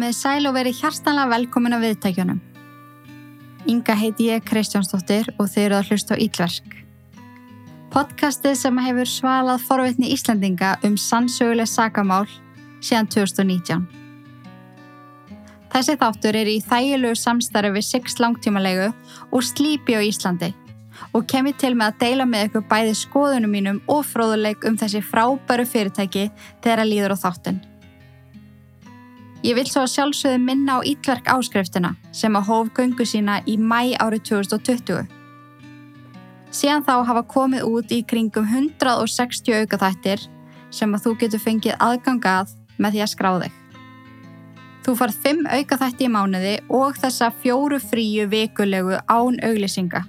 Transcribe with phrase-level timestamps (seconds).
[0.00, 2.38] Komið sæl og verið hjartanlega velkomin að viðtækjunum.
[3.68, 6.78] Inga heiti ég Kristjánsdóttir og þeir eru að hlusta á Ílverk.
[7.92, 12.24] Podcastið sem hefur svalað forveitni Íslandinga um sannsöguleg sagamál
[12.80, 13.84] síðan 2019.
[15.76, 18.94] Þessi þáttur er í þægilegu samstarfi við Six langtímalegu
[19.28, 20.54] og Sleepy á Íslandi
[21.12, 25.04] og kemur til með að deila með ykkur bæði skoðunum mínum og fróðuleik um þessi
[25.04, 26.30] frábæru fyrirtæki
[26.64, 27.66] þegar að líður á þáttun.
[29.40, 33.96] Ég vil svo sjálfsögðu minna á Ítverk áskriftina sem að hóf göngu sína í mæ
[33.96, 35.06] árið 2020.
[36.52, 40.26] Síðan þá hafa komið út í kringum 160 aukaþættir
[40.68, 43.56] sem að þú getur fengið aðgangað með því að skrá þig.
[44.84, 50.04] Þú farð 5 aukaþætti í mánuði og þessa fjóru fríu vikulegu án auglýsinga.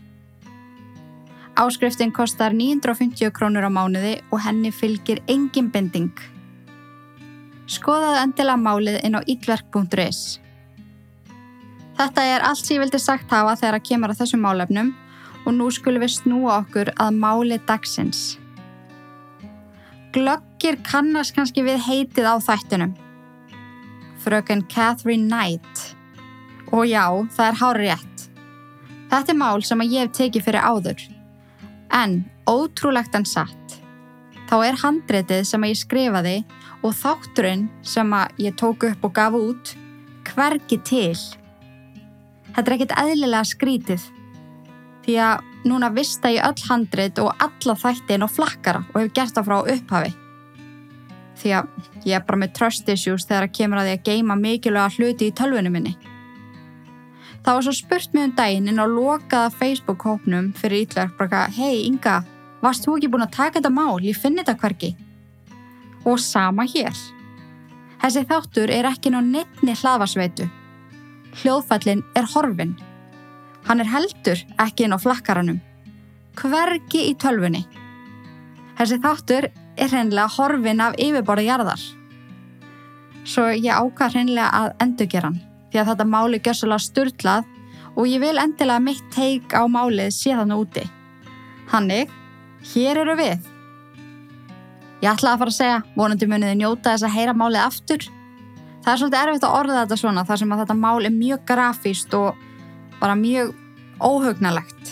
[1.55, 6.11] Áskriftin kostar 950 krónur á mánuði og henni fylgir engin bending.
[7.69, 10.39] Skoðaðu endilega málið inn á ítverk.is.
[11.99, 14.93] Þetta er allt sem ég vildi sagt hafa þegar að kemur að þessum málefnum
[15.45, 18.39] og nú skulum við snúa okkur að máli dagsins.
[20.15, 22.95] Glöggir kannast kannski við heitið á þættunum.
[24.21, 25.95] Fröken Catherine Knight.
[26.71, 28.25] Og já, það er hár rétt.
[29.11, 31.01] Þetta er mál sem að ég hef tekið fyrir áður.
[31.91, 33.77] En, ótrúlegt en satt,
[34.47, 36.35] þá er handreitið sem að ég skrifaði
[36.81, 39.73] og þátturinn sem að ég tók upp og gaf út
[40.31, 41.13] hvergi til.
[42.51, 44.07] Þetta er ekkit eðlilega skrítið
[45.05, 49.37] því að núna vista ég öll handrit og alla þættin og flakkara og hef gert
[49.37, 50.13] það frá upphafi.
[51.41, 51.69] Því að
[52.05, 55.29] ég er bara með trust issues þegar að kemur að því að geima mikilvæga hluti
[55.29, 55.95] í tölvunum minni.
[57.41, 61.87] Það var svo spurt mig um daginn inn á lokaða Facebook-hópnum fyrir ítverk bara hei
[61.87, 62.19] Inga,
[62.61, 63.97] varst þú ekki búin að taka þetta mál?
[64.05, 64.91] Ég finn þetta hverki.
[66.05, 66.95] Og sama hér.
[68.01, 70.47] Þessi þáttur er ekki ná nefni hlaðvarsveitu.
[71.41, 72.73] Hljóðfællin er horfin.
[73.67, 75.61] Hann er heldur ekki inn á flakkaranum.
[76.39, 77.61] Hvergi í tölfunni.
[78.79, 81.85] Þessi þáttur er hreinlega horfin af yfirborða jarðar.
[83.21, 85.41] Svo ég ákvað hreinlega að endurgera hann
[85.71, 87.49] því að þetta máli gjössalega styrlað
[87.95, 90.83] og ég vil endilega mitt teik á málið síðan úti.
[91.71, 92.11] Hannig,
[92.73, 93.50] hér eru við.
[95.01, 98.03] Ég ætlaði að fara að segja, vonandi muniði njóta þess að heyra málið aftur.
[98.81, 101.45] Það er svolítið erfitt að orða þetta svona þar sem að þetta mál er mjög
[101.49, 102.43] grafíst og
[102.99, 103.53] bara mjög
[104.01, 104.91] óhugnalegt.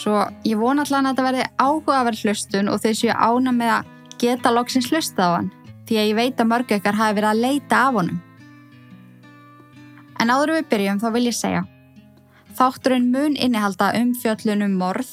[0.00, 3.90] Svo ég vona allan að þetta verði áhugaverð hlustun og þeir séu ána með að
[4.22, 5.50] geta loksins hlusta á hann
[5.88, 8.22] því að ég veit að mörgu ykkar hafi verið að leita af honum.
[10.22, 11.66] En áður við byrjum þá vil ég segja
[12.56, 15.08] Þátturinn mun innihalda um fjöllunum morð,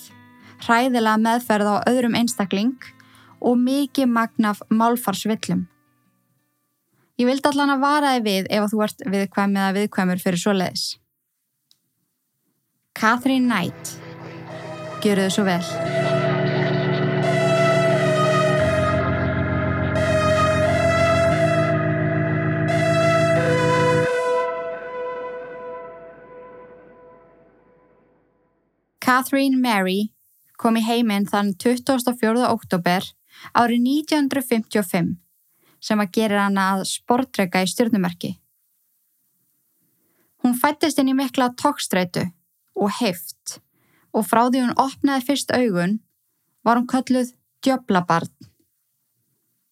[0.66, 2.76] hræðilega meðferð á öðrum einstakling
[3.42, 5.68] og mikið magnaf málfarsvillum.
[7.20, 10.56] Ég vildi allan að vara þig við ef þú ert viðkvæm eða viðkvæmur fyrir svo
[10.56, 10.86] leiðis.
[12.96, 13.96] Catherine Knight.
[15.04, 15.64] Gjöru þau svo vel.
[29.10, 30.12] Catherine Mary
[30.60, 32.44] kom í heiminn þann 24.
[32.46, 33.08] oktober
[33.54, 35.16] árið 1955
[35.80, 38.34] sem að gera hana að sportrega í stjórnumerki.
[40.44, 42.28] Hún fættist inn í mikla tókstreitu
[42.80, 43.60] og heift
[44.16, 46.00] og frá því hún opnaði fyrst augun
[46.64, 47.34] var hún kölluð
[47.64, 48.32] djöblabarn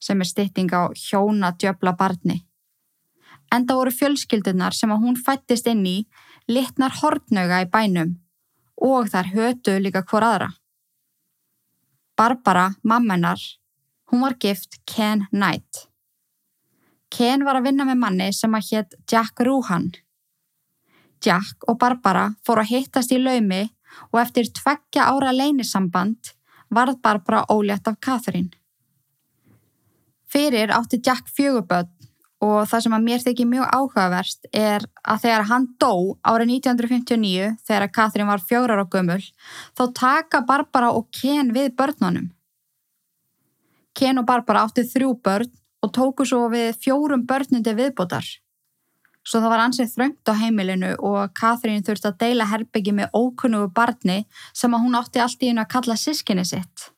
[0.04, 2.44] sem er stytting á hjóna djöblabarni.
[3.54, 5.98] Enda voru fjölskyldunar sem að hún fættist inn í
[6.52, 8.16] litnar hortnauga í bænum
[8.88, 10.52] og þar hötu líka hvor aðra.
[12.18, 13.38] Barbara, mammenar,
[14.12, 15.88] hún var gift Ken Knight.
[17.14, 19.92] Ken var að vinna með manni sem að hétt Jack Ruhan.
[21.24, 23.68] Jack og Barbara fór að hittast í laumi
[24.10, 26.34] og eftir tveggja ára leynisamband
[26.74, 28.50] varð Barbara ólétt af Catherine.
[30.26, 31.94] Fyrir átti Jack fjöguböld
[32.44, 37.52] og það sem að mér þykir mjög áhugaverst er að þegar hann dó árið 1959
[37.66, 39.24] þegar Katrín var fjórar og gömul
[39.78, 42.30] þá taka Barbara og Ken við börnunum.
[43.98, 48.26] Ken og Barbara átti þrjú börn og tóku svo við fjórum börnundi viðbótar.
[49.28, 53.74] Svo það var ansið þröngt á heimilinu og Katrín þurfti að deila herbyggi með ókunnugu
[53.76, 54.22] barni
[54.54, 56.92] sem að hún átti allt í einu að kalla sískinni sitt.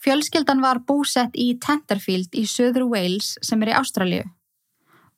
[0.00, 4.24] Fjölskyldan var búsett í Tenterfield í söður Wales sem er í Ástralju.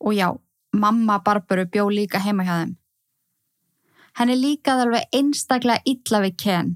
[0.02, 0.28] Og já,
[0.74, 2.72] mamma Barbaru bjó líka heima hjá þeim.
[4.18, 6.72] Henni líkaði alveg einstaklega illa við Ken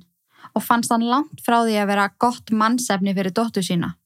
[0.56, 3.96] og fannst hann langt frá því að vera gott mannsefni fyrir dóttu sína.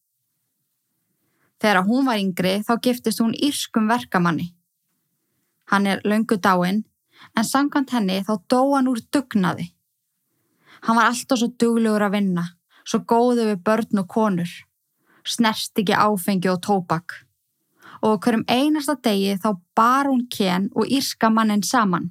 [1.60, 4.48] Þegar hún var yngri þá giftist hún írskum verkamanni
[5.70, 6.82] Hann er löngu dáinn,
[7.38, 9.68] en samkvæmt henni þá dó hann úr dugnaði.
[10.82, 12.44] Hann var alltaf svo duglegur að vinna,
[12.90, 14.52] svo góðu við börn og konur,
[15.22, 17.20] snerst ekki áfengi og tóbak.
[18.02, 22.08] Og hverjum einasta degi þá bar hún ken og írska mannin saman.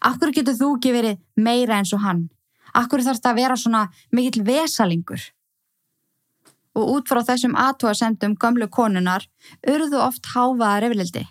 [0.00, 2.28] Akkur getur þú ekki verið meira eins og hann?
[2.72, 3.82] Akkur þarf þetta að vera svona
[4.14, 5.24] mikill vesalingur?
[6.78, 9.26] Og út frá þessum aðtúasendum gömlu konunar
[9.66, 11.26] urðu oft háfaðar yfirlildi.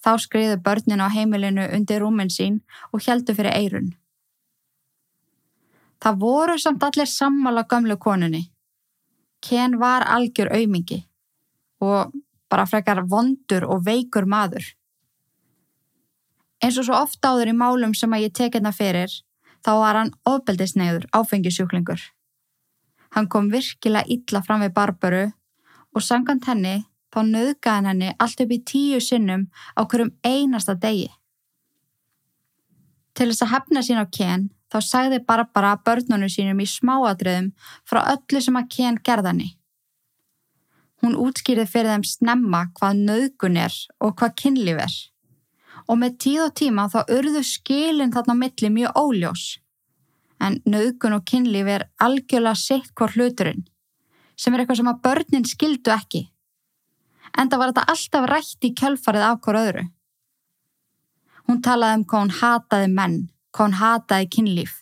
[0.00, 3.92] Þá skriðu börnin á heimilinu undir rúmin sín og heldu fyrir eirun.
[6.02, 8.50] Það voru samt allir sammála gömlu konunni.
[9.42, 11.04] Ken var algjör aumingi
[11.80, 12.12] og
[12.50, 14.64] bara frekar vondur og veikur maður.
[16.62, 19.10] Eins og svo ofta áður í málum sem að ég tek hérna fyrir,
[19.62, 22.00] þá var hann ofbeldisneiður áfengisjúklingur.
[23.14, 25.24] Hann kom virkilega illa fram við Barbaru
[25.94, 26.82] og sangant henni
[27.14, 29.46] þá nöðgaði henni allt upp í tíu sinnum
[29.78, 31.08] á hverjum einasta degi.
[33.14, 37.52] Til þess að hefna sín á Ken þá sagði Barbara börnunum sínum í smáadröðum
[37.88, 39.52] frá öllu sem að Ken gerðani.
[41.02, 44.96] Hún útskýrið fyrir þeim snemma hvað nöðgun er og hvað kynlíf er
[45.88, 49.44] og með tíð og tíma þá urðu skilin þarna milli mjög óljós.
[50.38, 53.64] En nöðgun og kynlíf er algjörlega sitt hvort hluturinn,
[54.36, 56.28] sem er eitthvað sem að börnin skildu ekki.
[57.38, 59.84] Enda var þetta alltaf rætt í kjölfarið af hver öðru.
[61.48, 63.18] Hún talaði um hvað hún hataði menn,
[63.58, 64.74] hvað hún hataði kynlíf,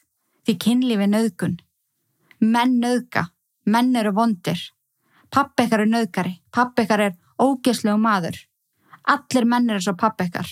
[0.44, 1.54] því kynlíf er nöðgun.
[2.44, 3.30] Menn nöðga,
[3.64, 4.60] menn eru vondir.
[5.32, 8.36] Pappekar er nöðgari, pappekar er ógeslegu maður.
[9.08, 10.50] Allir menn eru svo pappekar.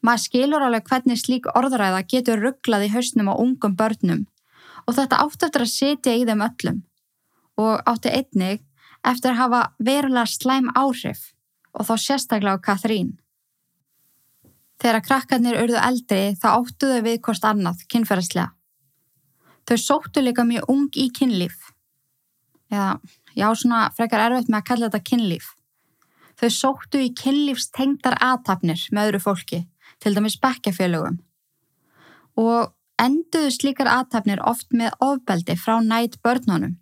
[0.00, 4.24] Maður skilur alveg hvernig slík orðræða getur rugglað í hausnum á ungum börnum
[4.86, 6.82] og þetta átti eftir að setja í þeim öllum
[7.60, 8.62] og átti einnig
[9.04, 11.32] eftir að hafa verulega slæm áhrif
[11.74, 13.18] og þá sérstaklega á Kathrín.
[14.78, 18.52] Þegar krakkarnir urðu eldri þá áttu þau við hvort annað kynferðslega.
[19.68, 21.56] Þau sóttu líka mjög ung í kynlíf.
[22.72, 23.00] Eða,
[23.36, 25.50] já svona frekar erfitt með að kalla þetta kynlíf.
[26.38, 29.60] Þau sóttu í kynlífstengdar aðtapnir með öðru fólki
[29.98, 31.18] til dæmis bekkjafélögum.
[32.38, 32.70] Og
[33.02, 36.78] enduðu slíkar aðtapnir oft með ofbeldi frá nætt börnunum.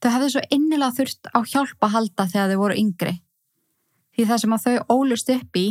[0.00, 3.14] Þau hefðu svo innilega þurft á hjálpa halda þegar þau voru yngri.
[4.16, 5.66] Því það sem að þau ólust upp í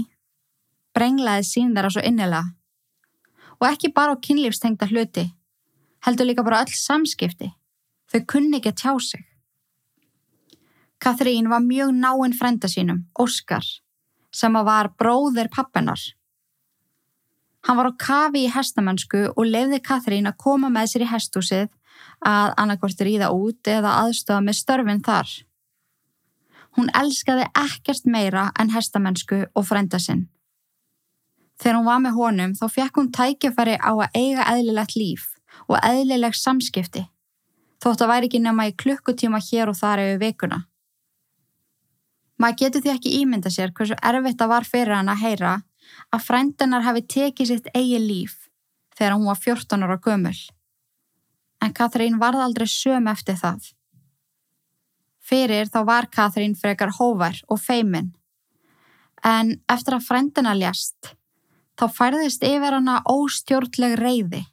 [0.95, 2.53] brenglaði sín þeirra svo innilega.
[3.59, 5.29] Og ekki bara á kynlífstengta hluti,
[6.07, 7.51] heldur líka bara öll samskipti.
[8.11, 9.23] Þau kunni ekki að tjá sig.
[10.99, 13.65] Kathrín var mjög náinn frenda sínum, Óskar,
[14.31, 16.01] sem að var bróðir pappennar.
[17.65, 21.71] Hann var á kafi í hestamennsku og lefði Katrín að koma með sér í hestúsið
[22.21, 25.31] að annarkvort ríða út eða aðstofa með störfin þar.
[26.77, 30.27] Hún elskaði ekkert meira en hestamennsku og frenda sinn.
[31.61, 35.27] Þegar hún var með honum þá fekk hún tækjafæri á að eiga eðlilegt líf
[35.71, 37.05] og eðlileg samskipti,
[37.83, 40.65] þótt að væri ekki nema í klukkutíma hér og þar yfir vikuna.
[42.41, 45.53] Maður getur því ekki ímynda sér hversu erfitt það var fyrir hann að heyra
[46.11, 48.35] að frændanar hafi tekið sitt eigi líf
[48.97, 50.35] þegar hún var 14 ára gömul.
[51.63, 53.71] En Katrín varð aldrei söm eftir það.
[55.25, 58.11] Fyrir þá var Katrín frekar hóvar og feimin.
[59.25, 61.15] En eftir að frændana ljast,
[61.79, 64.43] þá færðist yfir hana óstjórnleg reyði.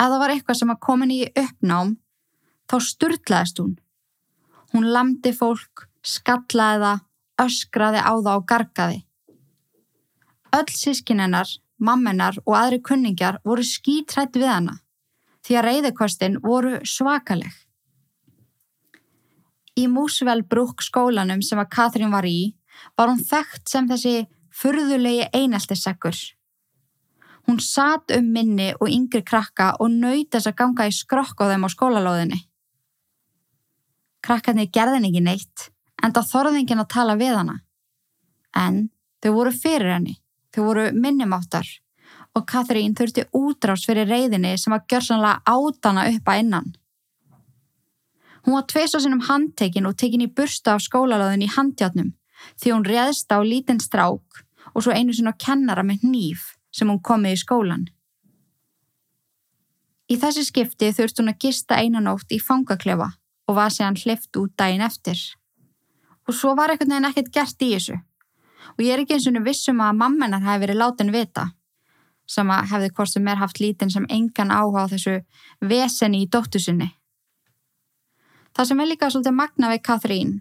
[0.00, 1.94] Það var eitthvað sem að komin í uppnám,
[2.70, 3.74] þá sturtlaðist hún.
[4.72, 7.02] Hún lamdi fólk, skallaði það,
[7.44, 9.00] öskraði á það og gargaði.
[10.56, 14.78] Öll sískinennar, mammenar og aðri kunningjar voru skítrætt við hana
[15.46, 17.52] því að reyðekostin voru svakaleg.
[19.80, 22.52] Í Músvelbrúk skólanum sem að Katrín var í
[22.98, 26.16] var hún þekkt sem þessi furðulegi eineltissekkur.
[27.48, 31.50] Hún satt um minni og yngri krakka og nöyt þess að ganga í skrokk á
[31.50, 32.40] þeim á skólalóðinni.
[34.20, 35.70] Krakkarnir gerðin ekki neitt
[36.02, 37.56] en það þorði enginn að tala við hana.
[38.56, 38.90] En
[39.22, 40.18] þau voru fyrir henni,
[40.52, 41.66] þau voru minnumáttar
[42.36, 46.70] og Katrín þurfti útrás fyrir reyðinni sem var gjörsanlega átana upp að innan.
[48.44, 52.14] Hún var tveist á sinum handtekin og tekin í bursta af skólalöðin í handjátnum
[52.60, 54.44] því hún réðst á lítinn strák
[54.74, 57.88] og svo einu sinna kennara með nýf sem hún komið í skólan.
[60.10, 63.12] Í þessi skipti þurft hún að gista einanótt í fangaklefa
[63.46, 65.18] og var séðan hlift út daginn eftir
[66.30, 67.96] og svo var einhvern veginn ekkert gert í þessu.
[68.76, 71.46] Og ég er ekki eins og vissum að mammenar hefði verið látin vita,
[72.28, 75.16] sem að hefði hvort sem er haft lítinn sem engan áhuga á þessu
[75.72, 76.90] veseni í dóttusinni.
[78.54, 80.36] Það sem er líka svolítið magna við Kathrín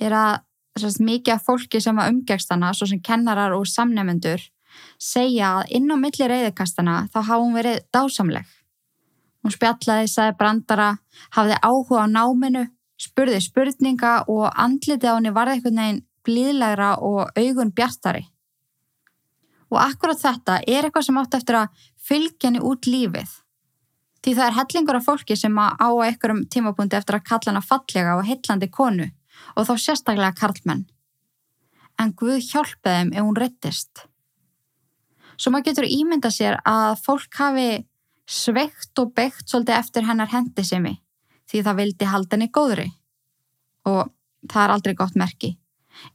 [0.00, 0.40] er að
[0.80, 4.40] sérst, mikið af fólki sem var umgegst hana, svo sem kennarar og samnefendur,
[5.00, 8.46] segja að inn á milli reyðikastana þá hafa hún verið dásamleg.
[9.42, 10.88] Hún spjallaði, sagði brandara,
[11.34, 17.32] hafði áhuga á náminu, spurði spurninga og andliti á henni varði einhvern veginn blíðlegra og
[17.36, 18.28] augun bjartari.
[19.72, 23.30] Og akkurat þetta er eitthvað sem átt eftir að fylgja henni út lífið.
[24.22, 28.14] Því það er hellingur af fólki sem á einhverjum tímapunkti eftir að kalla hana fallega
[28.14, 29.08] og heillandi konu
[29.56, 30.86] og þá sérstaklega karlmenn.
[32.00, 34.04] En Guð hjálpaði þeim ef hún rettist.
[35.36, 37.84] Svo maður getur ímynda sér að fólk hafi
[38.28, 40.98] sveikt og beitt svolítið eftir hennar hendisemi
[41.50, 42.86] því það vildi halda henni góðri.
[43.88, 44.12] Og
[44.48, 45.56] það er aldrei gott merki.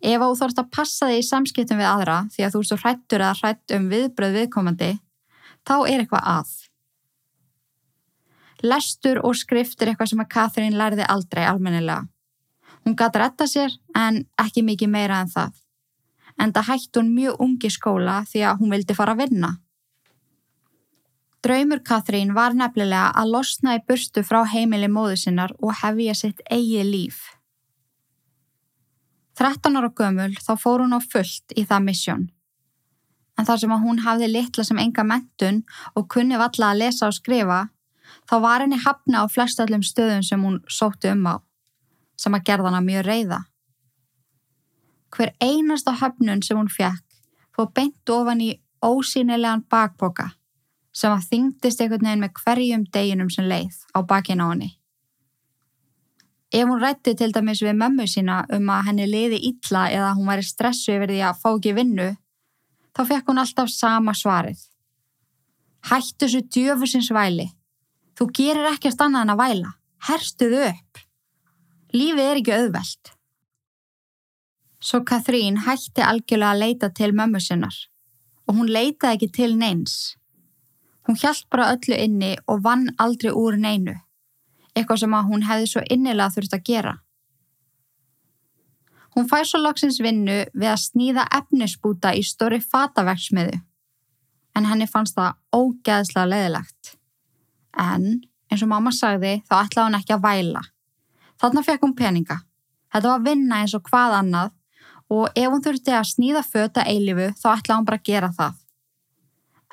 [0.02, 2.78] Ef þú þarfst að passa þig í samskiptum við aðra því að þú ert svo
[2.82, 4.90] hrættur eða hrætt um viðbröð viðkomandi,
[5.68, 6.54] þá er eitthvað að.
[8.66, 12.08] Lestur og skrift er eitthvað sem að Katrín lærði aldrei almennilega.
[12.88, 15.56] Hún gæti retta sér en ekki mikið meira en það.
[16.40, 19.50] En það hætti hún mjög ungi skóla því að hún vildi fara að vinna.
[21.44, 26.40] Draumur Katrín var nefnilega að losna í burstu frá heimili móðu sinnar og hefja sitt
[26.48, 27.18] eigi líf.
[29.36, 32.24] 13 ára gömul þá fór hún á fullt í það missjón.
[33.36, 35.60] En þar sem að hún hafði litla sem enga mentun
[35.92, 37.66] og kunni valla að lesa og skrifa,
[38.32, 41.36] þá var henni hafna á flestallum stöðum sem hún sótti um á,
[42.18, 43.42] sem að gerða hana mjög reyða.
[45.14, 47.04] Hver einasta hafnun sem hún fekk
[47.56, 48.52] fór beint ofan í
[48.86, 50.32] ósýnilegan bakboka
[50.98, 54.70] sem að þyngdist einhvern veginn með hverjum deginum sem leið á bakin á henni.
[56.54, 60.30] Ef hún rætti til dæmis við mömmu sína um að henni liði illa eða hún
[60.32, 62.08] væri stressu yfir því að fá ekki vinnu,
[62.96, 64.62] þá fekk hún alltaf sama svarið.
[65.90, 67.50] Hættu þessu djöfusins væli.
[68.18, 69.74] Þú gerir ekkert annað en að væla.
[70.08, 71.04] Herstuðu upp.
[71.96, 73.14] Lífið er ekki auðvelt.
[74.84, 77.78] Svo Kathrín hætti algjörlega að leita til mömmu sinnar
[78.48, 80.16] og hún leitaði ekki til neins.
[81.08, 83.96] Hún hjælt bara öllu inni og vann aldrei úr neinu
[84.78, 86.94] eitthvað sem að hún hefði svo innilega þurft að gera.
[89.18, 93.58] Hún fær svo loksins vinnu við að sníða efnisbúta í stóri fataverksmiðu,
[94.58, 96.94] en henni fannst það ógeðslega leðilegt.
[97.82, 98.20] En,
[98.52, 100.64] eins og mamma sagði, þá ætlaði hún ekki að væla.
[101.42, 102.40] Þannig fekk hún peninga.
[102.94, 104.56] Þetta var vinna eins og hvað annað
[105.14, 108.58] og ef hún þurfti að sníða föta eilifu þá ætlaði hún bara að gera það.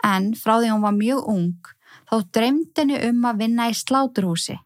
[0.05, 1.73] En frá því hún var mjög ung
[2.11, 4.59] þá dreymdi henni um að vinna í sláturhúsi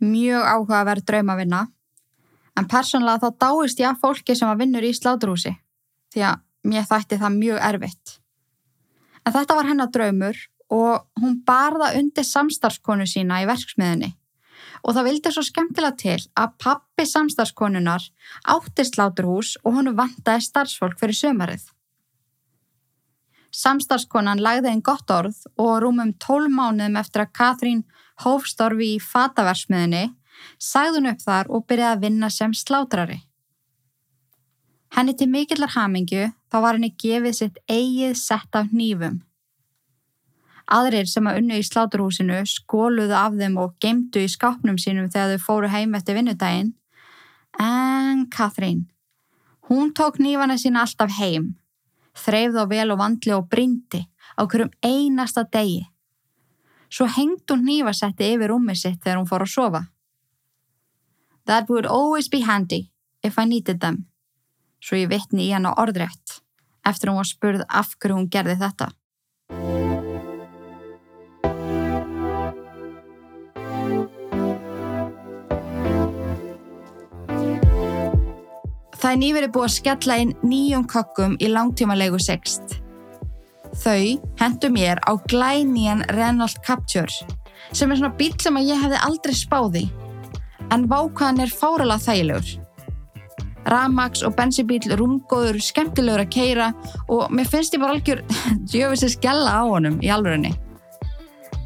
[0.00, 1.66] mjög áhugaverð draumavinna
[2.56, 5.52] en persónlega þá dáist ég að fólki sem að vinnur í sláturhúsi
[6.14, 8.16] því að mér þætti það mjög erfitt.
[9.24, 10.40] En þetta var hennar draumur
[10.72, 14.14] og hún barða undir samstarfskonu sína í verksmiðinni
[14.84, 18.06] og það vildi svo skemmtilega til að pappi samstarfskonunar
[18.54, 21.64] átti sláturhús og hún vantaði starfsfólk fyrir sömarið.
[23.50, 27.80] Samstarfskonan lagði einn gott orð og rúmum tól mánuðum eftir að Katrín
[28.22, 30.10] hófstorfi í fataversmiðinni,
[30.60, 33.18] sagðun upp þar og byrjaði að vinna sem slátrari.
[34.94, 39.20] Henni til mikillar hamingju þá var henni gefið sitt eigið sett af nýfum.
[40.70, 45.34] Aðrir sem að unnu í sláturhúsinu skóluðu af þeim og gemdu í skápnum sínum þegar
[45.34, 46.74] þau fóru heim eftir vinnudaginn.
[47.58, 48.84] En Katrín,
[49.66, 51.56] hún tók nýfana sína alltaf heim,
[52.14, 54.04] þreifð á vel og vandli og brindi
[54.38, 55.90] á hverjum einasta degi
[56.90, 59.82] svo hengt hún nýfasetti yfir rúmið sitt þegar hún fór að sofa.
[61.46, 62.90] That would always be handy
[63.22, 64.06] if I needed them,
[64.82, 66.40] svo ég vittni í hana orðrætt
[66.86, 68.90] eftir hún var spurð af hverju hún gerði þetta.
[79.00, 82.74] Það er nýverið búið að skella inn nýjum kokkum í langtíma leiku sext.
[83.80, 87.08] Þau hendu mér á glænían Renault Captur
[87.72, 89.84] sem er svona bíl sem að ég hefði aldrei spáði
[90.74, 92.52] en vákaðan er fáralega þægilegur.
[93.70, 96.70] Ramax og bensibíl rúmgóður, skemmtilegur að keira
[97.08, 98.24] og mér finnst ég bara algjör
[98.70, 100.52] djöfis að skella á honum í alvörunni.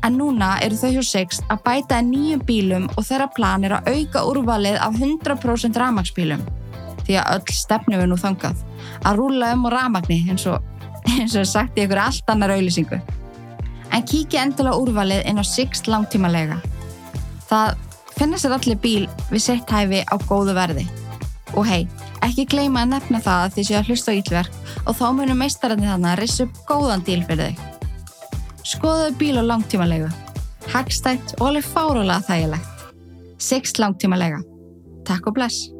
[0.06, 3.96] En núna eru þau hjá Sixt að bæta nýjum bílum og þeirra plan er að
[3.96, 6.44] auka úrvalið af 100% Ramax bílum
[7.06, 8.62] því að öll stefnum er nú þangað
[9.04, 10.62] að rúla um á Ramagni eins og
[11.14, 13.00] eins og sagt í ykkur allt annar auðlýsingu.
[13.94, 16.58] En kíkja endilega úrvalið inn á Sixt langtímalega.
[17.46, 17.76] Það
[18.16, 20.87] finna sér allir bíl við sett hæfi á góðu verði.
[21.54, 21.84] Og hei,
[22.25, 25.38] ekki gleyma að nefna það að þið séu að hlusta á ítlverk og þá munum
[25.38, 27.70] meistarandi þannig að rissu upp góðan díl fyrir þau.
[28.64, 30.11] Skoðuðu bíl á langtímalegu.
[30.73, 32.84] Hagstætt og alveg fárólega þægilegt.
[33.38, 34.40] Sixt langtímalega.
[35.04, 35.74] Takk og bless.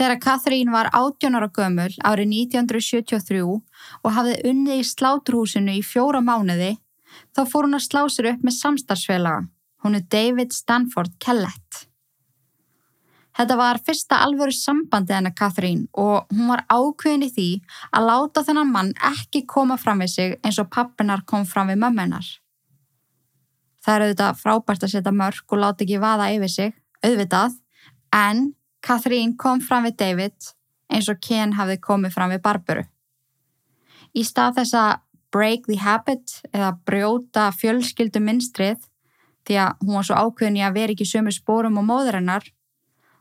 [0.00, 6.22] Þegar Katrín var 18 ára gömul árið 1973 og hafði unnið í sláturhúsinu í fjóra
[6.24, 6.70] mánuði,
[7.36, 9.42] þá fór hún að slá sér upp með samstarfsfélaga.
[9.84, 11.82] Hún er David Stanford Kellett.
[13.36, 17.48] Þetta var fyrsta alvöru sambandi hennar Katrín og hún var ákveðin í því
[17.92, 21.82] að láta þennan mann ekki koma fram við sig eins og pappinar kom fram við
[21.82, 22.24] mömmunar.
[23.84, 27.60] Það er auðvitað frábært að setja mörg og láta ekki vaða yfir sig, auðvitað,
[28.16, 28.42] en
[28.80, 30.50] Katrín kom fram við David
[30.90, 32.84] eins og Ken hafði komið fram við Barbaru.
[34.16, 34.92] Í stað þess að
[35.30, 38.80] break the habit eða brjóta fjölskyldu minstrið
[39.46, 42.44] því að hún var svo ákveðin í að vera ekki sömu spórum og móðurinnar,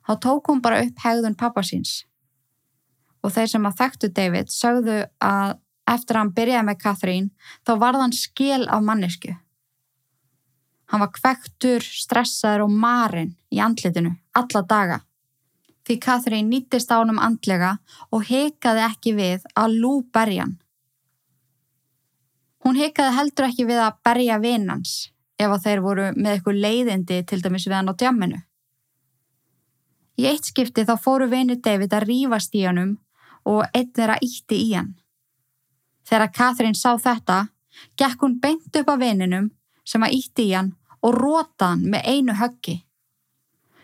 [0.08, 2.04] þá tók hún bara upp hegðun pappa síns.
[3.24, 7.30] Og þeir sem að þekktu David sögðu að eftir að hann byrjaði með Katrín
[7.68, 9.36] þá varð hann skil af mannesku.
[10.90, 15.00] Hann var kvektur, stressaður og marinn í andlitinu alla daga.
[15.90, 17.70] Því Katrín nýttist á hann andlega
[18.14, 20.52] og heikaði ekki við að lú berjan.
[22.62, 24.92] Hún heikaði heldur ekki við að berja vinnans
[25.42, 28.42] ef að þeir voru með eitthvað leiðindi til dæmis við hann á djamminu.
[30.22, 32.92] Í eitt skipti þá fóru vinir David að rýfast í hannum
[33.50, 34.92] og einn þeirra ítti í hann.
[36.06, 37.48] Þegar Katrín sá þetta,
[37.98, 39.50] gekk hún beint upp af vininum
[39.82, 42.78] sem að ítti í hann og róta hann með einu höggi.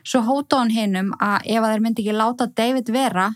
[0.05, 3.29] Svo hóta hann hinnum að ef að þeir myndi ekki láta David vera,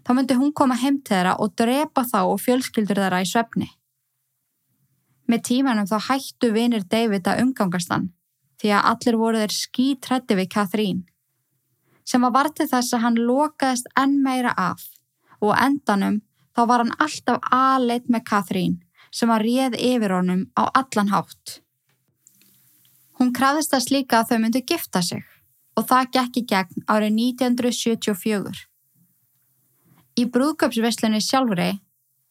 [0.00, 3.68] þá myndi hún koma heim til þeirra og drepa þá og fjölskyldur þeirra í svefni.
[5.28, 8.12] Með tímanum þá hættu vinir David að umgangast hann
[8.60, 11.04] því að allir voru þeir skítrætti við Kathrín
[12.06, 14.86] sem að varti þess að hann lokaðist enn meira af
[15.42, 16.20] og endanum
[16.56, 18.76] þá var hann alltaf aðleitt með Kathrín
[19.12, 21.60] sem að réð yfir honum á allan hátt.
[23.16, 25.24] Hún krafðist að slíka að þau myndi gifta sig
[25.76, 28.64] og það gekk í gegn árið 1974.
[30.16, 31.76] Í brúðköpsveslunni sjálfrei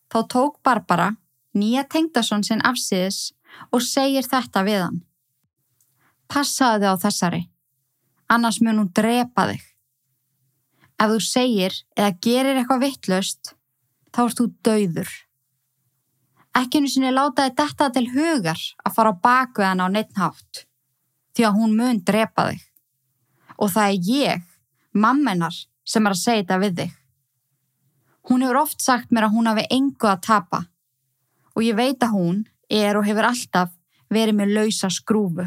[0.09, 1.11] þá tók Barbara
[1.55, 3.35] nýja tengdason sinn afsýðis
[3.71, 5.03] og segir þetta við hann.
[6.31, 7.41] Passaðu þig á þessari,
[8.33, 9.61] annars mun hún drepa þig.
[10.95, 13.53] Ef þú segir eða gerir eitthvað vittlust,
[14.15, 15.11] þá erst þú dauður.
[16.55, 20.65] Ekki einu sinni láta þig detta til hugar að fara á bakvið hann á neittnátt,
[21.35, 22.63] því að hún mun drepa þig.
[23.61, 24.45] Og það er ég,
[24.93, 26.93] mammenar, sem er að segja þetta við þig.
[28.25, 30.65] Hún hefur oft sagt mér að hún hafi engu að tapa
[31.55, 33.73] og ég veit að hún er og hefur alltaf
[34.11, 35.45] verið með lausa skrúfu.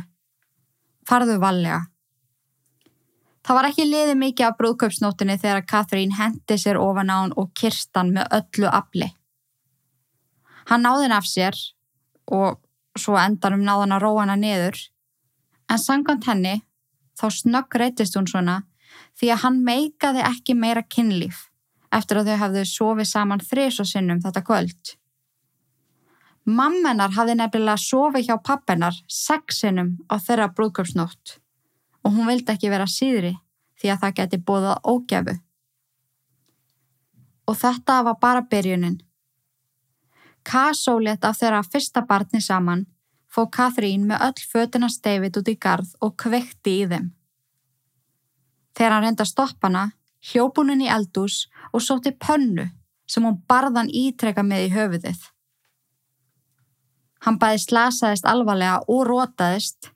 [1.09, 1.87] Farðu vallega.
[3.45, 7.51] Það var ekki liðið mikið af brúðköpsnóttinni þegar Katrín hendi sér ofan á hann og
[7.57, 9.09] kirstan með öllu afli.
[10.69, 11.57] Hann náði hann af sér
[12.29, 12.61] og
[12.99, 14.81] svo endanum náði hann að róa hann að niður
[15.73, 16.59] en sangant henni
[17.19, 18.63] þá snögg reytist hún svona
[19.19, 21.49] því að hann meikaði ekki meira kynlíf
[21.95, 24.95] eftir að þau hafðu sofið saman þrís og sinnum þetta kvöld.
[26.49, 31.39] Mammenar hafði nefnilega sofið hjá pappenar sexinum á þeirra brúðköpsnótt
[32.05, 33.35] og hún vildi ekki vera síðri
[33.81, 35.35] því að það geti bóðað ógjafu.
[37.49, 38.99] Og þetta var bara byrjunin.
[40.45, 42.87] Kassólétt af þeirra fyrsta barni saman
[43.39, 47.13] fó Kathrín með öll fötina steifit út í garð og kvekti í þeim.
[48.75, 49.85] Þegar hann reynda stoppana,
[50.31, 52.67] hljópuninn í eldús og sótti pönnu
[53.09, 55.21] sem hún barðan ítreka með í höfuðið.
[57.27, 59.93] Hann bæði slasaðist alvarlega og rótaðist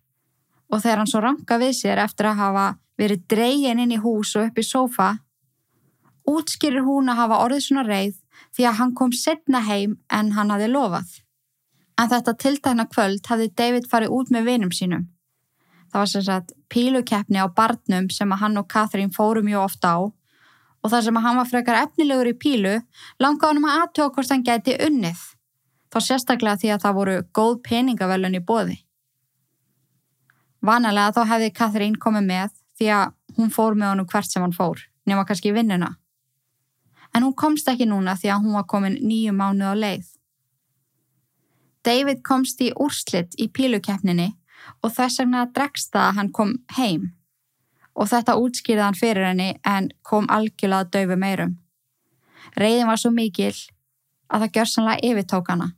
[0.71, 2.67] og þegar hann svo ranka við sér eftir að hafa
[2.99, 5.11] verið dreygin inn í hús og upp í sófa,
[6.31, 8.17] útskýrir hún að hafa orðið svona reið
[8.55, 11.11] því að hann kom setna heim en hann hafi lofað.
[12.01, 15.09] En þetta tiltækna kvöld hafði David farið út með vinum sínum.
[15.93, 19.93] Það var sem sagt pílukeppni á barnum sem að hann og Katrín fórum mjög ofta
[19.93, 19.99] á
[20.83, 22.73] og þar sem að hann var frekar efnilegur í pílu
[23.21, 25.21] langaði hann að aðtjóða hvort hann gæti unnið
[25.93, 28.79] þá sérstaklega því að það voru góð peningavellun í bóði.
[30.63, 34.57] Vanalega þá hefði Katrín komið með því að hún fór með honum hvert sem hann
[34.57, 35.97] fór, nema kannski vinnuna.
[37.13, 40.07] En hún komst ekki núna því að hún var komin nýju mánu á leið.
[41.83, 44.29] David komst í úrslitt í pílukeppninni
[44.83, 47.11] og þess vegna dregst það að hann kom heim
[47.93, 51.57] og þetta útskýrði hann fyrir henni en kom algjörlega að daufu meirum.
[52.57, 53.53] Reyðin var svo mikil
[54.33, 55.69] að það gjör sannlega yfirtók hana.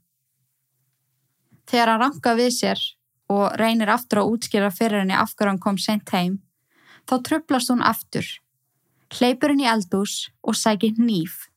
[1.66, 2.84] Þegar hann ranka við sér
[3.32, 6.38] og reynir aftur að útskýra fyrir henni af hverju hann kom sent heim,
[7.08, 8.26] þá tröflast hún aftur,
[9.16, 11.48] hleypur henni í eldús og sækir nýf.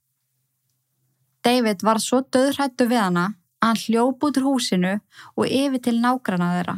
[1.43, 3.27] David var svo döðrættu við hana
[3.61, 4.97] hann hljóp út úr húsinu
[5.35, 6.77] og yfir til nágrana þeirra,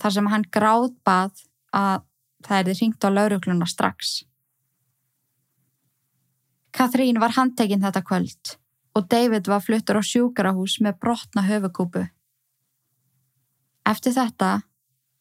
[0.00, 1.42] þar sem hann gráð bað
[1.74, 2.04] að
[2.44, 4.22] það erði ringt á laurugluna strax.
[6.74, 8.56] Kathrín var handtekinn þetta kvöld
[8.94, 12.04] og David var fluttur á sjúkarahús með brotna höfukúpu.
[13.84, 14.62] Eftir þetta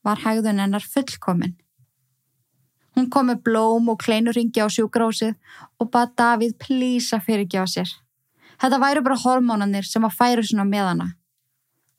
[0.06, 1.56] var hegðun hennar fullkomin.
[2.94, 5.34] Hún kom með blóm og kleinuringi á sjúkarahúsið
[5.82, 7.90] og bað Davíð plísa fyrirgefa sér.
[8.64, 11.08] Þetta væru bara hormónanir sem að færu svona með hana.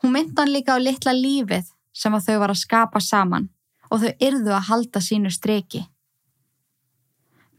[0.00, 3.50] Hún myndi hann líka á litla lífið sem að þau var að skapa saman
[3.92, 5.83] og þau yrðu að halda sínu streki.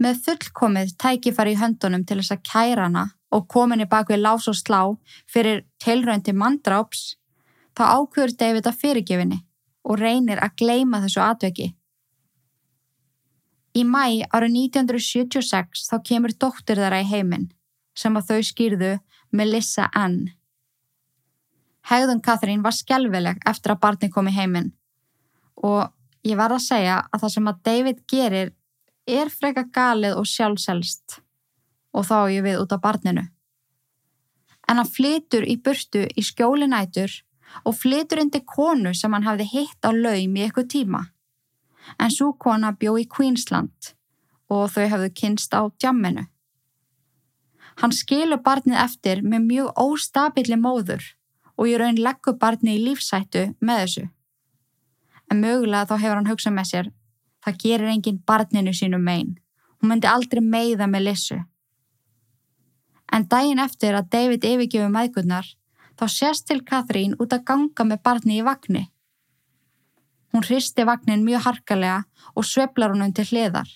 [0.02, 4.48] Með fullkomið tækifari í höndunum til þess að kæra hana og kominni bak við lás
[4.50, 4.82] og slá
[5.30, 7.13] fyrir tilröndi manndráps,
[7.78, 9.39] þá ákveður David að fyrirgefinni
[9.86, 11.68] og reynir að gleima þessu atveki.
[13.78, 17.52] Í mæ árið 1976 þá kemur dóttir þeirra í heiminn
[17.96, 18.92] sem að þau skýrðu
[19.32, 20.32] Melissa Ann.
[21.86, 24.74] Hegðun Katrín var skjálfileg eftir að barni kom í heiminn
[25.56, 25.92] og
[26.26, 28.52] ég var að segja að það sem að David gerir
[29.06, 31.20] er freka galið og sjálfselst
[31.96, 33.28] og þá ég við út á barninu.
[34.68, 37.14] En hann flytur í burtu í skjólinætur
[37.64, 41.02] og flytur indi konu sem hann hafði hitt á laum í eitthvað tíma.
[42.02, 43.94] En svo kona bjó í Queensland
[44.50, 46.26] og þau hafðu kynst á djamminu.
[47.82, 51.04] Hann skilur barnið eftir með mjög óstabili móður
[51.56, 54.06] og ég raun leggur barnið í lífsættu með þessu.
[55.32, 56.88] En mögulega þá hefur hann hugsað með sér,
[57.44, 59.36] það gerir enginn barninu sínu megin.
[59.80, 61.38] Hún myndi aldrei meiða með lissu.
[63.12, 65.48] En daginn eftir að David yfirgefu maðgurnar,
[66.00, 68.88] þá sést til Katrín út að ganga með barni í vagnni.
[70.34, 72.04] Hún hristi vagnin mjög harkalega
[72.36, 73.70] og sveblar honum til hliðar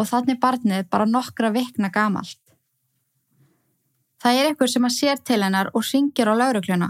[0.00, 2.43] og þannig barnið bara nokkra vikna gamalt.
[4.24, 6.86] Það er ykkur sem að sér til hennar og ringir á laurugluna,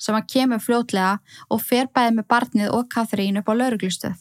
[0.00, 1.18] sem að kemur fljótlega
[1.52, 4.14] og fer bæði með barnið og Katrín upp á lauruglustöð.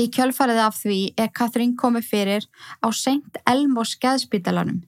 [0.00, 2.48] Í kjölfarið af því er Katrín komið fyrir
[2.80, 3.42] á St.
[3.44, 4.80] Elmos skeðspítalanum,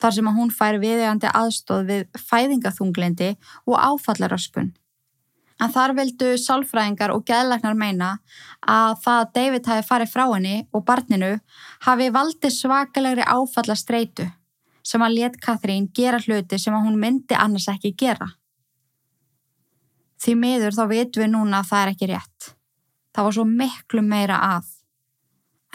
[0.00, 3.30] þar sem að hún fær viðegandi aðstóð við fæðingaþunglendi
[3.68, 4.72] og áfallaröskun.
[5.60, 8.14] En þar vildu sálfræðingar og geðlagnar meina
[8.64, 11.34] að það að David hafi farið frá henni og barninu
[11.84, 14.32] hafi valdið svakalegri áfallastreitu
[14.90, 18.26] sem að let Katrín gera hluti sem að hún myndi annars ekki gera.
[20.20, 22.52] Því miður þá veitum við núna að það er ekki rétt.
[23.14, 24.70] Það var svo miklu meira að.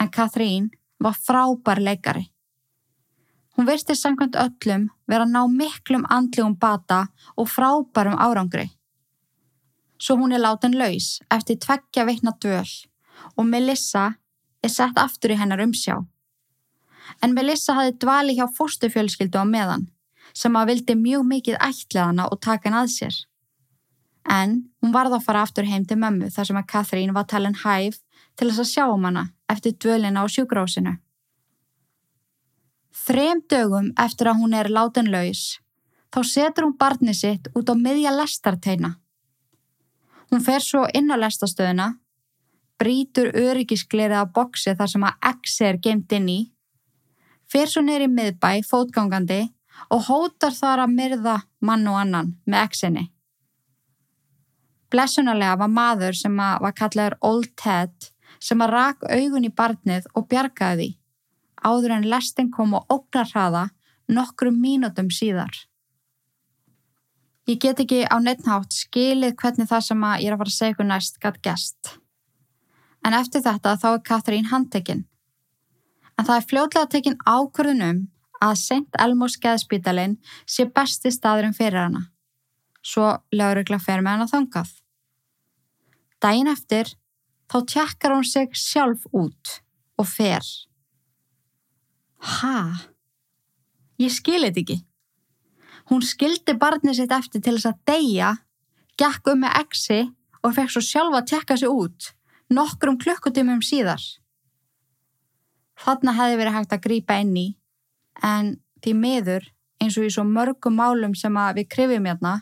[0.00, 0.70] En Katrín
[1.02, 2.26] var frábær leikari.
[3.56, 8.68] Hún virti samkvæmt öllum vera að ná miklum andlegum bata og frábærum árangri.
[9.96, 12.68] Svo hún er látin laus eftir tveggja veitna dvöl
[13.36, 14.10] og Melissa
[14.62, 16.02] er sett aftur í hennar umsjá
[17.22, 19.86] en Melissa hafi dvali hjá fóstufjölskyldu á meðan
[20.36, 23.16] sem að vildi mjög mikið ætlaðana og taka hann að sér.
[24.26, 27.56] En hún varð að fara aftur heim til mömmu þar sem að Katrín var talin
[27.62, 28.00] hæf
[28.36, 30.96] til þess að sjá um hana eftir dvölina á sjúgrásinu.
[33.06, 35.60] Þrem dögum eftir að hún er látin laus,
[36.10, 38.96] þá setur hún barni sitt út á miðja lestarteina.
[40.32, 41.92] Hún fer svo inn á lestastöðuna,
[42.80, 46.40] brítur öryggisklerið á boksi þar sem að X er gemt inn í
[47.52, 49.42] fer svo neyri miðbæ fótgangandi
[49.92, 53.06] og hótar þar að myrða mann og annan með eksinni.
[54.90, 60.28] Blessunarlega var maður sem var kallaður Old Ted sem að rak augun í barnið og
[60.30, 60.92] bjargaði því
[61.66, 63.64] áður en lestin kom og ógnar hraða
[64.12, 65.54] nokkrum mínútum síðar.
[67.46, 70.86] Ég get ekki á neittnátt skilið hvernig það sem ég er að fara að segja
[70.86, 71.92] næst gætt gest.
[73.06, 75.04] En eftir þetta þá er Katrín handtekinn
[76.16, 78.06] en það er fljótlega tekinn ákvörðunum
[78.42, 78.98] að St.
[79.00, 82.02] Elmos geðspítalinn sé besti staðurinn fyrir hana.
[82.84, 84.72] Svo laurugla fer með hana þangað.
[86.22, 86.92] Dæin eftir
[87.52, 89.60] þá tjekkar hún sig sjálf út
[89.96, 90.44] og fer.
[92.20, 92.88] Hæ?
[94.00, 94.82] Ég skilit ekki.
[95.90, 98.30] Hún skildi barnið sitt eftir til þess að deyja,
[98.98, 100.00] gekk um með exi
[100.42, 102.12] og fekk svo sjálfa að tjekka sig út
[102.52, 104.02] nokkrum klukkutímum síðar.
[105.76, 107.46] Þarna hefði verið hægt að grýpa inn í
[108.24, 109.50] en því miður
[109.82, 112.38] eins og í svo mörgum málum sem við krifjum hérna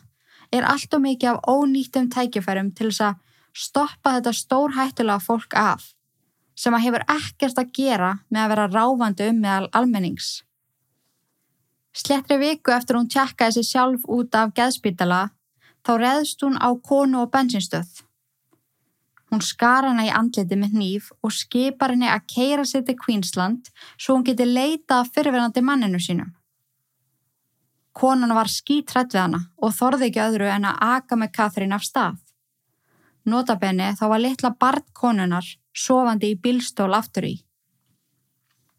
[0.55, 3.21] er allt og mikið af ónýttum tækifærum til þess að
[3.65, 5.91] stoppa þetta stór hættulega fólk af
[6.55, 10.29] sem að hefur ekkert að gera með að vera ráfandi um meðal almennings.
[11.95, 15.21] Slettri viku eftir hún tjekkaði sér sjálf út af geðspítala
[15.85, 18.04] þá reðst hún á konu og bensinstöð.
[19.35, 23.67] Hún skar hana í andliti með nýf og skipar henni að keira sér til Queensland
[23.99, 26.29] svo hún geti leita að fyrirverandi manninu sínum.
[27.91, 31.83] Konan var skítrætt við hana og þorði ekki öðru en að aka með Katrín af
[31.83, 32.15] stað.
[33.27, 37.35] Notabenni þá var litla barn konunar sofandi í bílstól aftur í.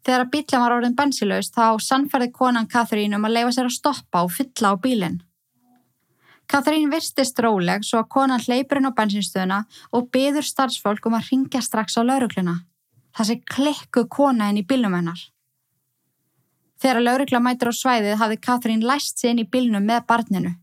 [0.01, 3.77] Þegar að bílum var orðin bensilaus þá sannfærði konan Katrín um að leifa sér að
[3.77, 5.21] stoppa og fylla á bílinn.
[6.47, 11.31] Katrín virstist róleg svo að konan hleypur inn á bensinstöðuna og byður starfsfólk um að
[11.31, 12.61] ringja strax á laurugluna.
[13.17, 15.19] Það sé klikku kona inn í bílnum hennar.
[16.77, 20.53] Þegar laurugla mætir á svæðið hafði Katrín læst sig inn í bílnum með barninu.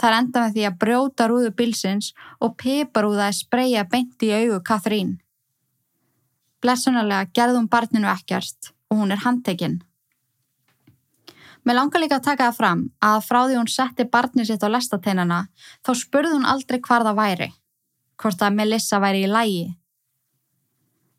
[0.00, 5.16] Það enda með því að brjóta rúðu bílsins og piparúðaði spreja beint í augu Katrín.
[6.62, 9.82] Blessunarlega gerði hún barninu ekkert og hún er handtekinn.
[11.62, 14.68] Mér langar líka að taka það fram að frá því hún setti barnið sitt á
[14.72, 15.40] lestateinana
[15.86, 17.48] þá spurði hún aldrei hvar það væri,
[18.18, 19.66] hvort að Melissa væri í lægi.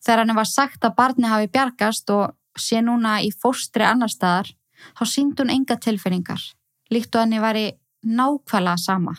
[0.04, 4.50] Þegar henni var sagt að barnið hafi bjargast og sé núna í fóstri annar staðar,
[5.00, 6.42] þá sínd hún enga tilfinningar,
[6.92, 7.70] líkt og henni væri
[8.04, 9.16] nákvæmlega sama.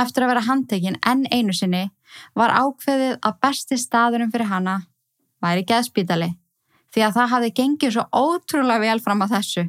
[0.00, 1.90] Eftir að vera handtekinn enn einu sinni
[2.38, 4.78] var ákveðið að besti staðurum fyrir hana
[5.44, 6.32] væri geðspítali
[6.92, 9.68] því að það hafi gengið svo ótrúlega vel fram á þessu.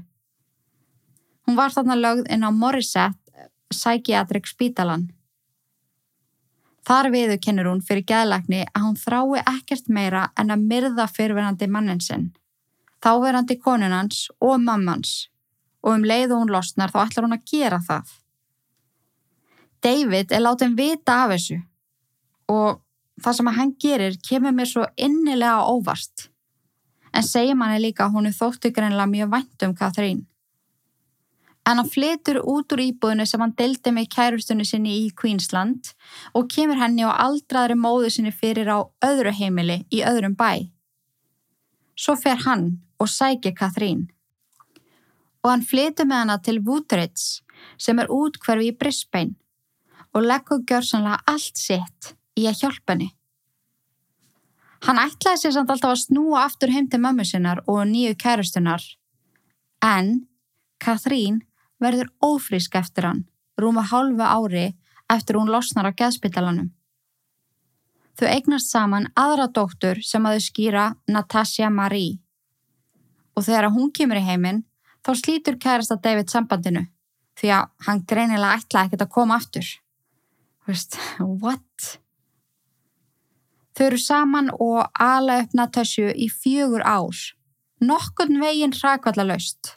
[1.43, 5.10] Hún var þarna lögð inn á Morissette Psychiatric Spítalan.
[6.84, 11.69] Þar viðu kennur hún fyrir geðlækni að hún þrái ekkert meira en að myrða fyrirverandi
[11.71, 12.25] manninsinn,
[13.03, 15.13] þáverandi konunans og mammans
[15.84, 18.12] og um leið og hún losnar þá ætlar hún að gera það.
[19.84, 21.60] David er látið vita af þessu
[22.51, 22.84] og
[23.23, 26.29] það sem að hann gerir kemur mér svo innilega óvart.
[27.13, 30.23] En segir manni líka að hún er þóttu greinlega mjög vænt um Katrín.
[31.63, 35.93] En hann flytur út úr íbúðinu sem hann deldi með kærustunni sinni í Queensland
[36.36, 40.67] og kemur henni og aldraðri móðu sinni fyrir á öðru heimili í öðrum bæ.
[41.95, 44.10] Svo fer hann og sækir Katrín.
[45.43, 47.43] Og hann flytur með hana til Woodridge
[47.80, 49.38] sem er útkverfi í Brisbane
[50.13, 53.13] og leggur gjörsanlega allt sitt í að hjálpa henni.
[54.84, 58.84] Hann ætlaði sér samt alltaf að snúa aftur heim til mömmu sinnar og nýju kærustunar,
[59.80, 60.26] en
[60.84, 61.39] Katrín
[61.84, 63.26] verður ófrísk eftir hann,
[63.60, 64.72] rúma hálfa ári
[65.12, 66.72] eftir hún losnar á geðspitalanum.
[68.17, 72.19] Þau eignast saman aðra dóttur sem að þau skýra Natasja Marie
[73.34, 74.62] og þegar hún kemur í heiminn
[75.04, 76.86] þá slítur kærasta David sambandinu
[77.39, 79.69] því að hann greinilega ætlaði ekkert að koma aftur.
[80.69, 81.98] Veist, what?
[83.74, 87.32] Þau eru saman og ala upp Natasju í fjögur ás,
[87.82, 89.74] nokkurn veginn hrakvallalaust.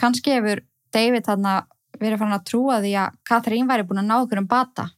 [0.00, 1.54] Kanski hefur David þarna
[2.00, 4.88] verið fann að trúa því að Katrín væri búin að ná okkur um bata.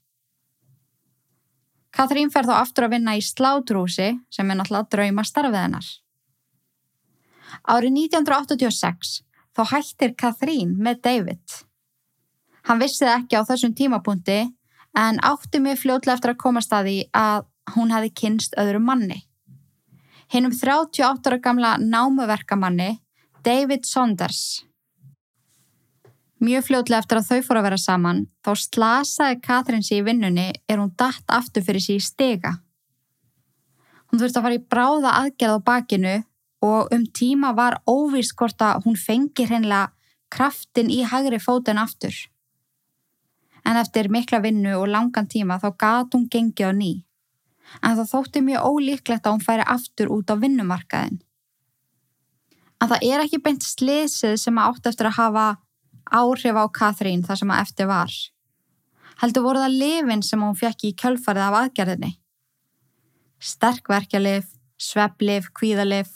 [1.94, 5.90] Katrín fer þá aftur að vinna í slátrúsi sem er náttúrulega drauma starfið hennar.
[7.70, 9.14] Árið 1986
[9.54, 11.58] þá hættir Katrín með David.
[12.66, 14.40] Hann vissið ekki á þessum tímapunkti
[14.98, 19.22] en átti mig fljóðlega eftir að komast að því að hún hefði kynst öðru manni.
[20.32, 22.96] Hinn um 38 ára gamla námuverkamanni
[23.44, 24.64] David Saunders.
[26.42, 30.46] Mjög fljóðlega eftir að þau fór að vera saman þá slasaði Katrín sér í vinnunni
[30.68, 32.56] er hún dætt aftur fyrir sér í stega.
[34.10, 36.14] Hún þurfti að fara í bráða aðgerð á bakinu
[36.64, 39.92] og um tíma var óvist hvort að hún fengi hreinlega
[40.34, 42.14] kraftin í hægri fótun aftur.
[43.64, 46.92] En eftir mikla vinnu og langan tíma þá gat hún gengið á ný
[47.82, 51.20] en það þótti mjög ólíklegt að hún færi aftur út á vinnumarkaðin.
[52.82, 55.46] En það er ekki beint sliðsið sem átt eftir að hafa
[56.10, 58.14] áhrif á Katrín þar sem að eftir var.
[59.22, 62.12] Heldur voru það lifin sem hún fekk í kjölfarið af aðgerðinni.
[63.38, 64.48] Sterkverkjalif,
[64.80, 66.10] sveplif, kvíðalif.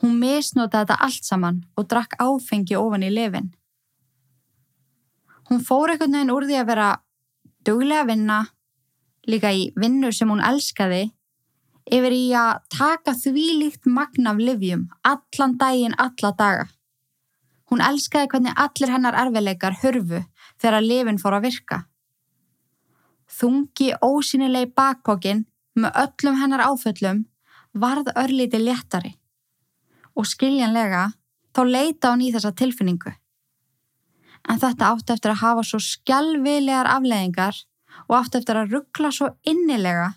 [0.00, 3.52] Hún misnótaði þetta allt saman og drakk áfengi ofan í lifin.
[5.50, 6.90] Hún fór einhvern veginn úr því að vera
[7.66, 8.40] duglega að vinna,
[9.26, 11.08] líka í vinnu sem hún elskaði,
[11.90, 16.68] yfir í að taka því líkt magna af livjum allan daginn, alla daga.
[17.70, 20.24] Hún elskaði hvernig allir hennar erfileikar hörfu
[20.58, 21.84] þegar lifin fór að virka.
[23.30, 25.44] Þungi ósynilegi bakpokkin
[25.78, 27.24] með öllum hennar áföllum
[27.72, 29.14] varð örlíti léttari
[30.18, 31.04] og skiljanlega
[31.54, 33.12] þá leita hún í þessa tilfinningu.
[34.48, 37.62] En þetta átti eftir að hafa svo skjálfilegar afleðingar
[38.08, 40.14] og átti eftir að ruggla svo innilega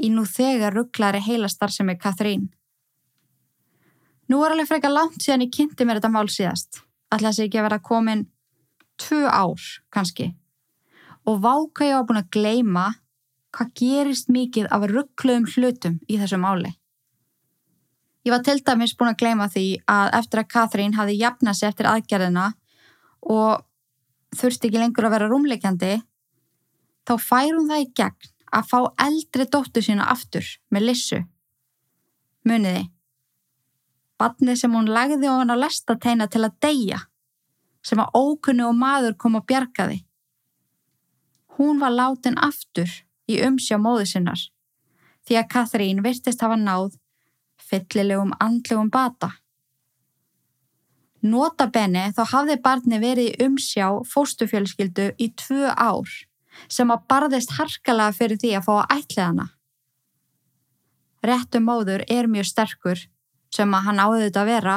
[0.00, 2.48] í nú þegar rugglari heilastar sem er Katrín.
[4.30, 6.84] Nú er alveg frekar langt síðan ég kynnti mér þetta mál síðast.
[7.10, 8.26] Alltaf sé ekki að vera komin
[9.02, 10.28] tvö ár kannski.
[11.26, 12.84] Og váka ég á búin að gleima
[13.50, 16.70] hvað gerist mikið af ruggluðum hlutum í þessu máli.
[18.22, 21.72] Ég var til dæmis búin að gleima því að eftir að Katrín hafi jafnað sér
[21.72, 22.46] eftir aðgerðina
[23.34, 23.64] og
[24.36, 25.94] þurfti ekki lengur að vera rúmleikjandi
[27.08, 31.20] þá fær hún það í gegn að fá eldri dóttu sína aftur með lissu.
[32.46, 32.86] Muniði,
[34.20, 37.00] Badnið sem hún lagði hann á lestateina til að deyja,
[37.80, 40.00] sem að ókunni og maður kom að bjarga því.
[41.56, 42.90] Hún var látin aftur
[43.30, 44.42] í umsjá móðu sinnar,
[45.24, 46.98] því að Katrín virtist hafa náð
[47.70, 49.30] fyllilegum andlegum bata.
[51.20, 56.08] Notabenni þá hafði barni verið umsjá fóstufjölskyldu í tvö ár
[56.68, 59.46] sem að barðist harkalega fyrir því að fá að ætla hana.
[61.24, 63.02] Réttu móður er mjög sterkur
[63.54, 64.76] sem að hann áður þetta að vera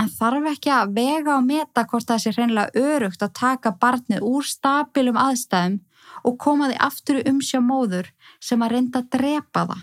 [0.00, 4.24] en þarf ekki að vega og meta hvort það sé hreinlega örugt að taka barnið
[4.24, 5.80] úr stabilum aðstæðum
[6.24, 8.08] og koma því aftur um sjá móður
[8.40, 9.82] sem að reynda að drepa það.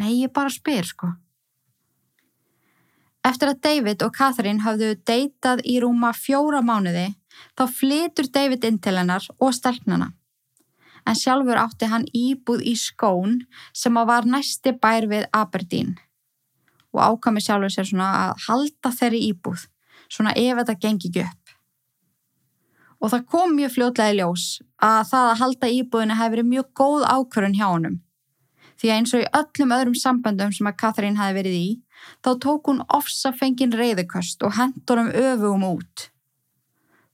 [0.00, 1.10] Nei, ég bara spyr sko.
[3.26, 7.10] Eftir að David og Catherine hafðu deytað í rúma fjóra mánuði
[7.58, 10.14] þá flytur David inn til hennar og stelpnana.
[11.04, 13.42] En sjálfur átti hann íbúð í skón
[13.76, 15.98] sem að var næsti bær við Aberdeen
[16.94, 19.64] og ákami sjálfur sér svona að halda þeirri íbúð,
[20.10, 21.56] svona ef þetta gengi ekki upp.
[23.00, 24.46] Og það kom mjög fljótlega í ljós
[24.84, 28.00] að það að halda íbúðinu hefði verið mjög góð ákvörun hjá honum.
[28.80, 31.68] Því að eins og í öllum öðrum samböndum sem að Katrín hefði verið í,
[32.24, 36.06] þá tók hún ofsafengin reyðuköst og hendur um öfugum út.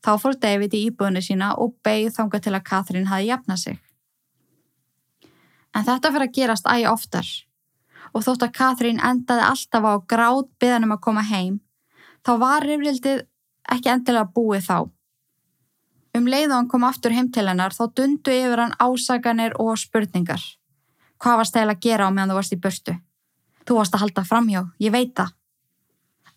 [0.02, 3.80] Þá fór David í íbúðinu sína og beigð þanga til að Katrín hafi jafnað sig.
[5.74, 7.32] En þetta fyrir að gerast æg oftar
[8.16, 11.58] og þótt að Katrín endaði alltaf á grátt byðanum að koma heim,
[12.24, 13.24] þá var rifrildið
[13.76, 14.78] ekki endilega búið þá.
[16.16, 19.74] Um leið og hann kom aftur heim til hennar þá dundu yfir hann ásaganir og
[19.76, 20.40] spurningar.
[21.20, 22.94] Hvað varst það að gera á meðan þú varst í börstu?
[23.68, 25.34] Þú varst að halda framhjá, ég veit það.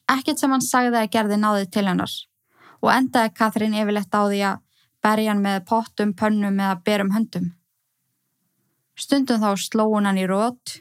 [0.10, 2.16] Ekkert sem hann sagði að gerði náði til hennar
[2.80, 4.62] og endaði Katrín yfirlegt á því að
[5.04, 7.50] berja hann með pottum, pönnum eða berum höndum.
[9.00, 10.80] Stundum þá sló hann í rót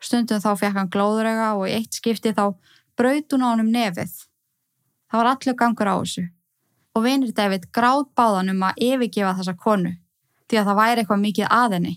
[0.00, 2.44] Stundum þá fekk hann glóðurega og í eitt skipti þá
[2.96, 4.12] braut hún á hann um nefið.
[5.10, 6.26] Það var allur gangur á þessu
[6.96, 9.92] og vinir David gráð báðan um að yfirgefa þessa konu
[10.50, 11.92] því að það væri eitthvað mikið að henni.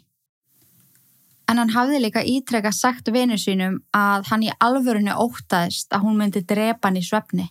[1.49, 6.19] En hann hafði líka ítrekka sagt vinir sínum að hann í alvörunni ótaðist að hún
[6.21, 7.49] myndi drepa hann í svefni.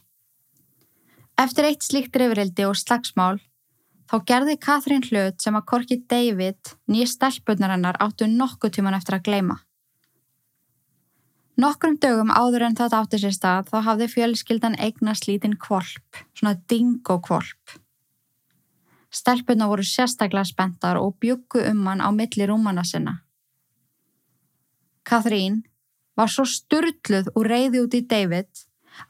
[1.39, 3.41] Eftir eitt slíkt reyfrildi og slagsmál
[4.11, 9.19] þá gerði Katrín hlut sem að korki David nýja stelpunar hennar áttu nokkuð tíman eftir
[9.19, 9.59] að gleima.
[11.61, 16.55] Nokkrum dögum áður en þetta átti sér stað þá hafði fjölskyldan eignast lítinn kvolp, svona
[16.71, 17.75] dingo kvolp.
[19.13, 23.19] Stelpuna voru sérstaklega spenntar og bjuggu um hann á milli rúmana sinna.
[25.05, 25.61] Kathrín
[26.17, 28.49] var svo sturdluð og reyði út í David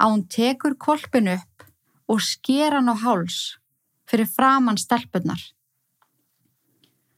[0.03, 1.67] að hún tekur kvolpin upp
[2.11, 3.61] og sker hann á háls
[4.11, 5.39] fyrir framann stelpunar.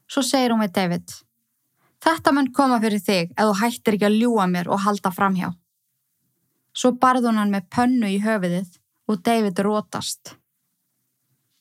[0.05, 1.17] Svo segir hún við David
[2.05, 5.55] Þetta mun koma fyrir þig ef þú hættir ekki að ljúa mér og halda framhjá.
[6.75, 8.75] Svo barð hún hann með pönnu í höfiðið
[9.09, 10.35] og David rótast.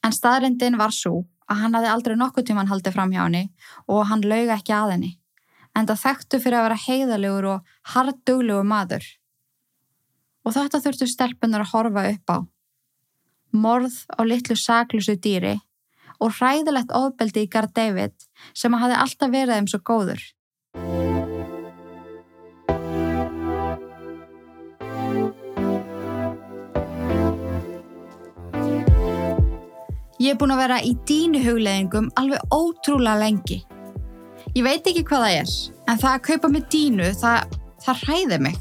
[0.04, 3.44] En staðrindin var svo að hann hafi aldrei nokkuð tíman haldið framhjá henni
[3.88, 5.12] og hann lauga ekki að henni,
[5.76, 9.06] en það þekktu fyrir að vera heiðalegur og harduglegur maður.
[10.44, 12.38] Og þetta þurftu stelpunar að horfa upp á.
[13.64, 15.56] Morð á litlu saklusu dýri
[16.20, 18.14] og hræðilegt ofbeldi í Gard David
[18.52, 20.33] sem hafi alltaf verið þeim svo góður.
[30.24, 33.60] Ég er búin að vera í dínu hugleðingum alveg ótrúlega lengi.
[34.54, 35.54] Ég veit ekki hvað það er,
[35.90, 38.58] en það að kaupa með dínu, það, það hræði mig.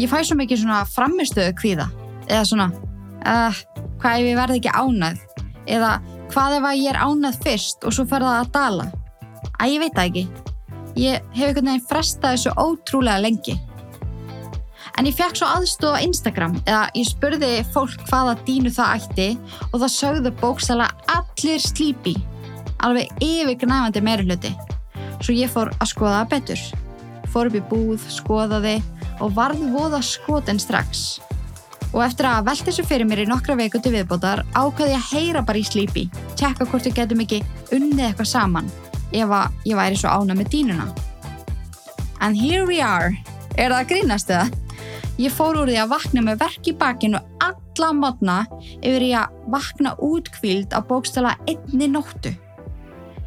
[0.00, 1.88] Ég fæ svo mikið svona framistöðu kvíða,
[2.26, 2.68] eða svona,
[3.22, 3.64] uh,
[4.02, 5.26] hvað ef ég verði ekki ánað,
[5.68, 5.92] eða
[6.28, 8.84] Hvað ef að ég er ánað fyrst og svo fer það að dala?
[9.56, 10.24] Æ, ég veit það ekki.
[10.98, 13.54] Ég hef einhvern veginn frestað þessu ótrúlega lengi.
[14.96, 19.28] En ég fekk svo aðstof á Instagram eða ég spurði fólk hvaða dínu það ætti
[19.68, 22.16] og það sögðu bókstala allir slípi,
[22.82, 24.54] alveg yfirgnæfandi meira hluti.
[25.20, 26.66] Svo ég fór að skoða betur.
[27.28, 28.78] Fór upp í búð, skoðaði
[29.20, 31.18] og varði voða skoten strax
[31.92, 35.12] og eftir að velta þessu fyrir mér í nokkra veiku til viðbótar ákvaði ég að
[35.14, 36.04] heyra bara í slípi,
[36.36, 37.40] tjekka hvort við getum ekki
[37.72, 38.68] unnið eitthvað saman
[39.08, 40.88] ef að ég væri svo ána með dínuna.
[42.20, 43.14] And here we are.
[43.56, 44.48] Er það að grínast eða?
[45.18, 48.36] Ég fór úr því að vakna með verk í bakinu alla modna
[48.78, 52.30] yfir ég að vakna útkvíld á bókstala einni nóttu.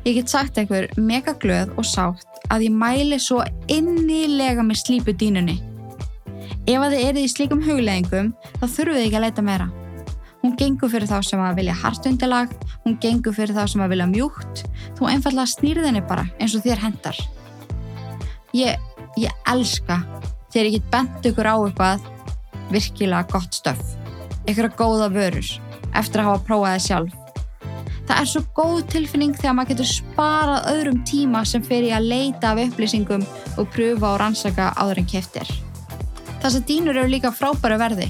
[0.05, 5.13] Ég get sagt einhver mega glöð og sátt að ég mæli svo innilega með slípu
[5.19, 5.59] dínunni.
[6.63, 9.69] Ef að þið eruð í slíkum hugleðingum þá þurfuð þið ekki að leita meira.
[10.41, 12.53] Hún gengur fyrir þá sem að vilja hartundilag,
[12.85, 14.63] hún gengur fyrir þá sem að vilja mjúkt,
[14.97, 17.19] þú einfallega snýrið henni bara eins og þér hendar.
[18.57, 18.79] Ég,
[19.19, 19.99] ég elska
[20.51, 22.05] þegar ég get bent ykkur á eitthvað
[22.71, 23.81] virkilega gott stöf.
[24.49, 25.49] Ykkur að góða vörur
[25.97, 27.17] eftir að hafa prófað það sjálf.
[28.11, 32.09] Það er svo góð tilfinning þegar maður getur sparað öðrum tíma sem fer í að
[32.11, 33.23] leita af upplýsingum
[33.61, 35.51] og pröfa og rannsaka áður en keftir.
[36.41, 38.09] Þessar dýnur eru líka frábæru verði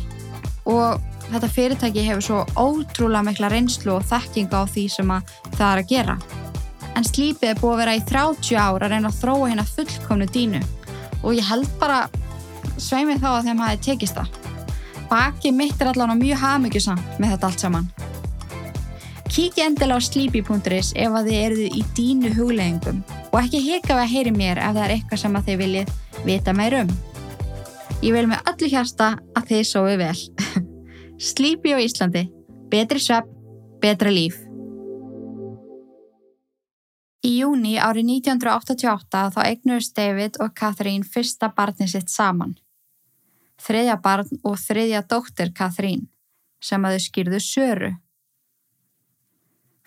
[0.72, 5.14] og þetta fyrirtæki hefur svo ótrúlega mikla reynslu og þekkinga á því sem
[5.58, 6.18] það er að gera.
[6.96, 10.28] En slípið er búið að vera í 30 ár að reyna að þróa hérna fullkomnu
[10.32, 10.64] dínu
[11.22, 12.02] og ég held bara
[12.82, 14.40] sveimið þá að þeim hafi tekist það.
[15.12, 17.88] Baki mitt er allavega mjög hafmyggjusamt með þetta allt saman.
[19.32, 23.00] Kíkja endilega á sleepy.is ef að þið eruð í dínu hugleggingum
[23.32, 25.94] og ekki hika við að heyri mér ef það er eitthvað sem að þið viljið
[26.28, 26.94] vita meir um.
[28.02, 30.16] Ég vil með öllu hérsta að þið sóðu vel.
[31.32, 32.26] Sleepy á Íslandi.
[32.72, 33.28] Betri svepp,
[33.84, 34.40] betra líf.
[37.22, 42.56] Í júni árið 1988 þá eignuðist David og Catherine fyrsta barni sitt saman.
[43.62, 46.08] Þriðja barn og þriðja dóttir Catherine
[46.62, 47.92] sem að þau skýrðu Söru.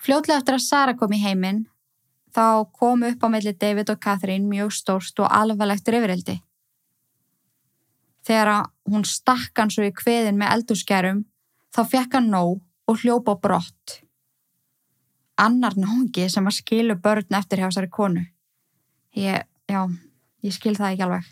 [0.04, 1.64] Fljótlega eftir að Sara kom í heiminn
[2.34, 6.40] þá kom upp á melli David og Catherine mjög stórst og alvarlegt rifrildi
[8.24, 11.22] þegar hún stakk hann svo í kveðin með eldurskjærum
[11.74, 14.00] þá fekk hann nóg og hljópa brott.
[15.40, 18.22] Annar nógi sem að skilu börn eftir hjá þessari konu.
[19.18, 19.80] Ég, já,
[20.44, 21.30] ég skil það ekki alveg.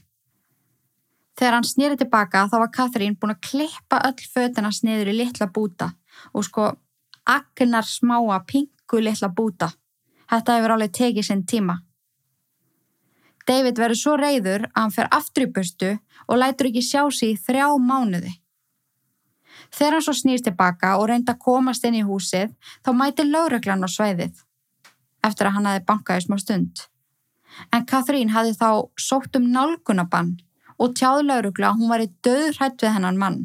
[1.39, 5.49] Þegar hann snýri tilbaka þá var Katrín búin að klippa öll fötina sniður í litla
[5.49, 5.93] búta
[6.33, 6.66] og sko
[7.24, 9.70] agnar smáa pingu litla búta.
[10.28, 11.78] Þetta hefur alveg tekið sinn tíma.
[13.49, 15.91] David verður svo reyður að hann fer aftur í bustu
[16.28, 18.37] og lætur ekki sjá sig í þrjá mánuði.
[19.72, 22.53] Þegar hann svo snýst tilbaka og reynda að komast inn í húsið
[22.85, 24.45] þá mæti lauröglan á sveiðið
[25.26, 26.87] eftir að hann hafi bankaði smá stund.
[27.72, 30.37] En Kathrín hafi þá sótt um nálgunabann
[30.78, 33.40] og tjáði laurögla að hún var í döðrætt við hennan mann.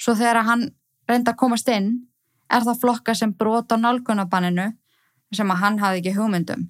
[0.00, 0.68] Svo þegar hann
[1.08, 1.90] reynda að komast inn
[2.50, 4.70] er það flokka sem brot á nálgunabanninu
[5.34, 6.68] sem að hann hafi ekki hugmyndum.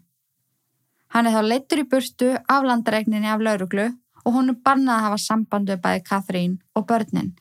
[1.11, 3.88] Hann er þá leittur í burtu af landaregninni af lauruglu
[4.24, 7.32] og hún er bannað að hafa sambandu bæði Kathrín og börnin.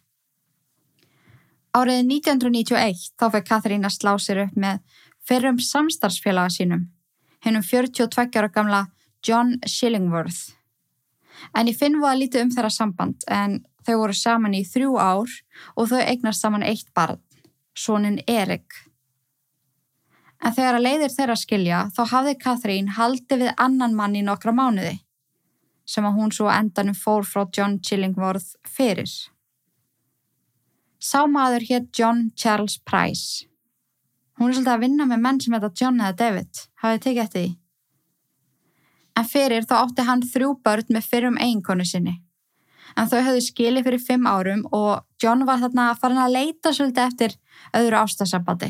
[1.75, 4.79] Árið 1991 þá fyrir Kathrín að slá sér upp með
[5.21, 6.87] fyrrum samstarfsfélaga sínum,
[7.45, 8.85] hennum 42 ára gamla
[9.21, 10.58] John Shillingworth.
[11.55, 15.33] En ég finn var lítið um þeirra samband en þau voru saman í þrjú ár
[15.75, 17.21] og þau eignast saman eitt barn,
[17.73, 18.67] sónin Erik.
[20.39, 24.55] En þegar að leiðir þeirra skilja þá hafði Kathrín haldið við annan mann í nokkra
[24.55, 24.99] mánuði
[25.89, 29.09] sem að hún svo endanum fór frá John Chillingworth fyrir.
[31.01, 33.47] Sá maður hétt John Charles Price.
[34.37, 37.41] Hún er svolítið að vinna með menn sem heita John eða David, hafið tekið eftir
[37.41, 37.49] því.
[39.19, 42.19] En fyrir þá átti hann þrjú börn með fyrrum eiginkonu sinni.
[42.97, 46.71] En þau höfðu skilið fyrir fimm árum og John var þarna að fara að leita
[46.73, 47.35] svolítið eftir
[47.77, 48.69] öðru ástasambandi.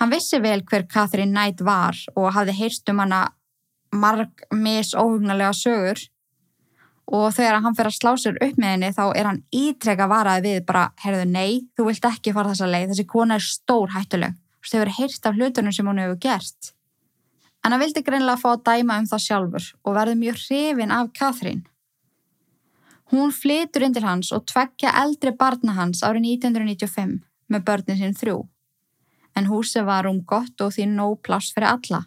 [0.00, 3.22] Hann vissi vel hver Catherine Knight var og hafði heyrst um hana
[3.92, 6.00] marg misóhugnulega sögur
[7.12, 10.54] og þegar hann fyrir að slá sér upp með henni þá er hann ítreka varaði
[10.54, 14.38] við bara, heyrðu nei, þú vilt ekki fara þessa leið, þessi kona er stór hættuleg
[14.62, 16.72] þú verið heyrst af hlutunum sem hún hefur gert.
[17.62, 21.12] En hann vildi greinlega fá að dæma um það sjálfur og verði mjög hrifin af
[21.18, 21.66] Catherine.
[23.12, 27.20] Hún flytur inn til hans og tveggja eldri barna hans árið 1995
[27.52, 28.40] með börnin sín þrjú
[29.36, 32.00] en húsi var um gott og því nóg pláss fyrir alla.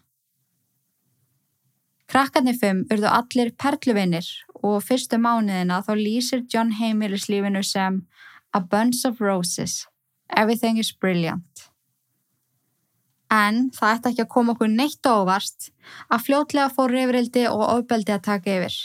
[2.06, 4.28] Krakkarnir fimm urðu allir perluvinir
[4.62, 8.04] og fyrstu mánuðina þá lýsir John Heimilis lífinu sem
[8.54, 9.88] A Bunch of Roses,
[10.30, 11.70] Everything is Brilliant.
[13.34, 15.70] En það ætti ekki að koma okkur neitt óvart
[16.14, 18.76] að fljótlega fór reyfrildi og ofbeldi að taka yfir.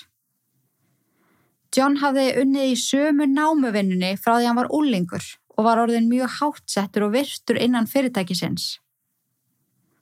[1.76, 5.26] John hafði unnið í sömu námuvinnunni frá því hann var úlingur
[5.57, 8.78] og var orðin mjög hátsettur og virtur innan fyrirtækisins.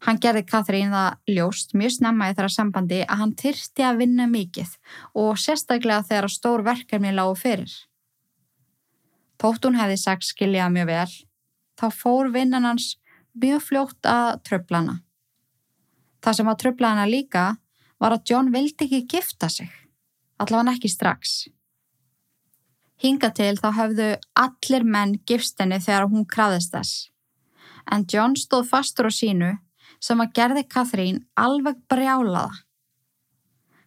[0.06, 4.28] Hann gerði Katrín það ljóst mjög snemma í þeirra sambandi að hann tyrti að vinna
[4.30, 4.76] mikið
[5.18, 7.72] og sérstaklega þegar stór verkefni lágu fyrir.
[9.38, 11.10] Tótt hún hefði sagt skiljaða mjög vel,
[11.78, 12.92] þá fór vinnan hans
[13.42, 14.98] mjög fljótt að tröflana.
[16.24, 17.44] Það sem að tröflana líka
[17.98, 19.70] var að John vildi ekki gifta sig,
[20.38, 21.38] allavega ekki strax.
[22.98, 24.08] Hinga til þá höfðu
[24.42, 26.94] allir menn gifst henni þegar hún krafðist þess.
[27.86, 29.52] En John stóð fastur á sínu
[30.02, 32.64] sem að gerði Kathrín alveg brjálaða.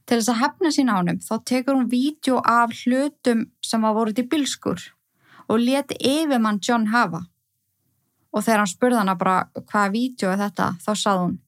[0.07, 4.15] Til þess að hefna sín ánum þá tekur hún vídeo af hlutum sem að voru
[4.15, 4.87] til bilskur
[5.51, 7.25] og leti yfir mann John hafa.
[8.31, 11.39] Og þegar hann spurði hana bara hvaða vídeo er þetta þá sað hún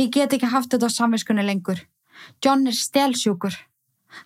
[0.00, 1.80] Ég get ekki haft þetta á samviskunni lengur.
[2.44, 3.56] John er stelsjúkur.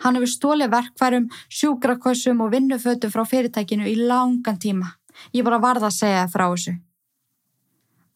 [0.05, 4.95] Hann hefur stólið verkfærum, sjúkrakossum og vinnufötum frá fyrirtækinu í langan tíma.
[5.35, 6.75] Ég bara varða að segja það frá þessu.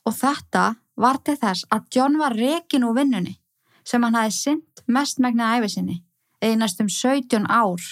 [0.06, 0.64] Og þetta
[0.98, 3.36] var til þess að John var rekin úr vinnunni
[3.84, 5.98] sem hann hafi synd mest megnið æfisinni
[6.44, 7.82] eða næstum 17 ár.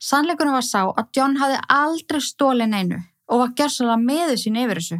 [0.00, 3.00] Sannleikunum var sá að John hafi aldrei stólið neinu
[3.30, 4.98] og var gerðsala meðu sín yfir þessu.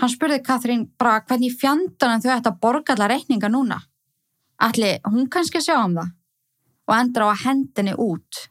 [0.00, 3.82] Hann spurði Katrín bara hvernig fjandanum þau ætti að borga alla reikninga núna.
[4.62, 6.14] Alli, hún kannski sjá um það
[6.88, 8.46] og endur á að hendinni út.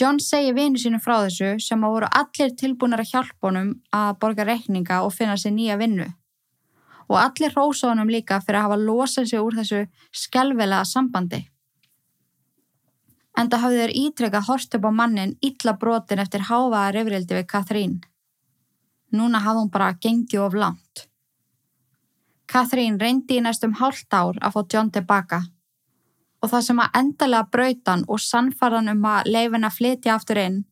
[0.00, 5.02] John segi vinu sínu frá þessu sem að voru allir hjálpa honum að borga reikninga
[5.04, 6.06] og finna sér nýja vinnu.
[7.10, 11.49] Og allir rósa honum líka fyrir að hafa losað sér úr þessu skelvelega sambandi.
[13.38, 18.00] Enda hafði þeir ítrekka horst upp á mannin illa brotin eftir hávaðar yfirildi við Katrín.
[19.14, 21.06] Núna hafði hún bara gengið of langt.
[22.50, 25.44] Katrín reyndi í næstum hálft ár að fá John tilbaka
[26.40, 30.62] og það sem að endalega brautan og sannfarðan um að leifin að flytja aftur inn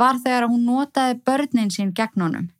[0.00, 2.50] var þegar hún notaði börnin sín gegn honum.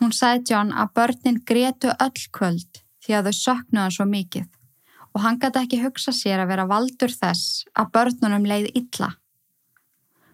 [0.00, 4.50] Hún sagði John að börnin gretu öll kvöld því að þau söknuði hann svo mikið
[5.14, 9.12] og hann gæti ekki hugsa sér að vera valdur þess að börnunum leið illa.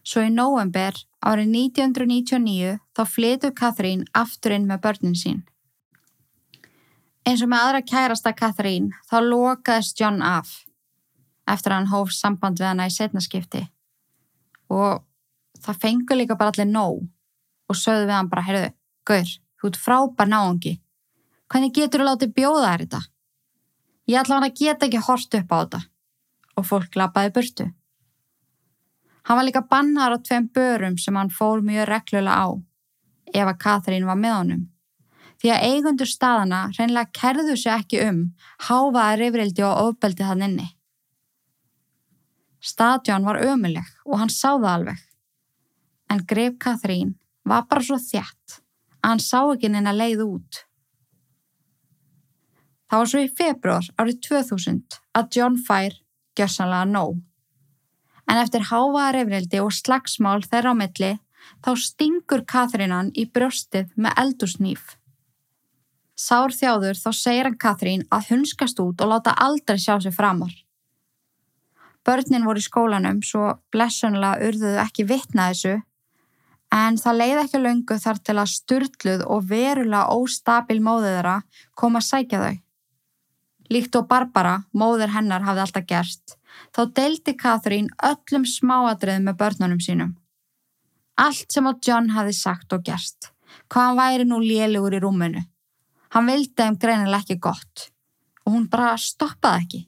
[0.01, 5.43] Svo í november árið 1999 þá flytu Katrín aftur inn með börnin sín.
[7.29, 10.63] Eins og með aðra kærasta Katrín þá lokaðist John af
[11.51, 13.67] eftir að hann hóf samband við hana í setnaskipti
[14.73, 15.05] og
[15.61, 17.05] það fengur líka bara allir nóg
[17.71, 18.71] og sögðu við hann bara, heyrðu,
[19.07, 20.79] gaur, þú ert frábær náungi.
[21.51, 23.01] Hvernig getur þú látið bjóða þær þetta?
[24.11, 25.81] Ég ætla hann að geta ekki hort upp á þetta
[26.59, 27.67] og fólk lappaði burtu.
[29.29, 32.49] Hann var líka bannar á tveim börum sem hann fór mjög reglulega á
[33.31, 34.63] ef að Katrín var með honum.
[35.41, 38.19] Því að eigundur staðana hreinlega kerðu sér ekki um
[38.67, 40.67] háfaði reyfrildi og ofbeldi þann inni.
[42.61, 45.05] Stadjón var ömuleg og hann sá það alveg.
[46.11, 47.15] En greip Katrín
[47.47, 48.59] var bara svo þjætt
[49.01, 50.65] að hann sá ekki neina leið út.
[52.91, 55.95] Það var svo í februar árið 2000 að John fær
[56.39, 57.19] gjörsanlega nóg.
[58.27, 61.11] En eftir háfaða reyfrildi og slagsmál þeirra á milli
[61.65, 64.97] þá stingur Katrínan í brjóstið með eldursnýf.
[66.19, 70.53] Sár þjáður þá segir hann Katrín að hunskast út og láta aldrei sjá sig framar.
[72.05, 75.77] Börnin voru í skólanum svo blessunlega urðuðu ekki vitna þessu
[76.75, 81.37] en það leiði ekki löngu þar til að styrluð og verulega óstabil móðið þeirra
[81.79, 82.59] kom að sækja þau.
[83.71, 86.35] Líkt og Barbara, móður hennar, hafði alltaf gerst,
[86.75, 90.17] þá deildi Katrín öllum smáadrið með börnunum sínum.
[91.15, 93.31] Allt sem á John hafði sagt og gerst,
[93.71, 95.45] hvað hann væri nú lélugur í rúminu.
[96.11, 97.87] Hann vildi þeim greinilega ekki gott
[98.47, 99.81] og hún bara stoppaði ekki.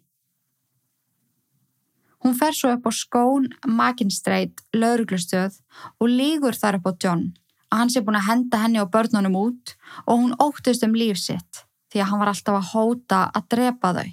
[2.23, 5.59] Hún fer svo upp á skón Makinstreit lauruglustöð
[5.99, 7.25] og lígur þar upp á John
[7.73, 9.75] að hann sé búin að henda henni og börnunum út
[10.07, 13.93] og hún óttist um líf sitt því að hann var alltaf að hóta að drepa
[13.99, 14.09] þau.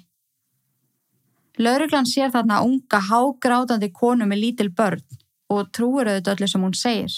[1.60, 5.02] Lauruglan sér þarna unga hágrátandi konu með lítil börn
[5.50, 7.16] og trúur auðvitað öllu sem hún segir.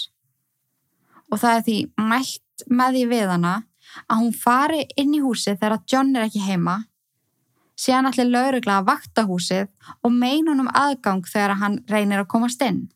[1.31, 1.77] Og það er því
[2.09, 3.53] mælt með því við hana
[4.07, 6.81] að hún fari inn í húsi þegar John er ekki heima
[7.79, 9.69] síðan allir laurugla að vakta húsið
[10.03, 12.87] og meina hann um aðgang þegar hann reynir að komast inn,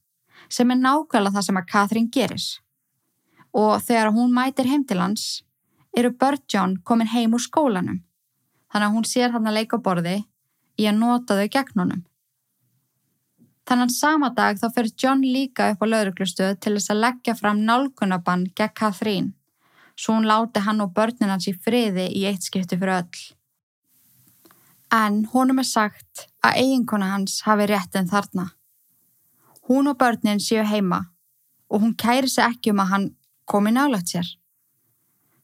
[0.50, 2.48] sem er nákvæmlega það sem að Katrín gerir.
[3.58, 5.44] Og þegar hún mætir heim til hans,
[5.98, 8.04] eru börn John komin heim úr skólanum,
[8.72, 10.18] þannig að hún sér hann að leika borði
[10.78, 12.04] í að nota þau gegn honum.
[13.68, 17.36] Þannig að sama dag þá fyrir John líka upp á lauruglustöð til þess að leggja
[17.36, 19.34] fram nálgunabann gegn Katrín,
[19.98, 23.26] svo hún láti hann og börnin hans í friði í eitt skipti fyrir öll
[24.94, 28.52] en honum er sagt að eiginkona hans hafi rétt en þarna.
[29.68, 31.08] Hún og börnin séu heima
[31.70, 33.08] og hún kæri sig ekki um að hann
[33.46, 34.28] komi nálagt sér.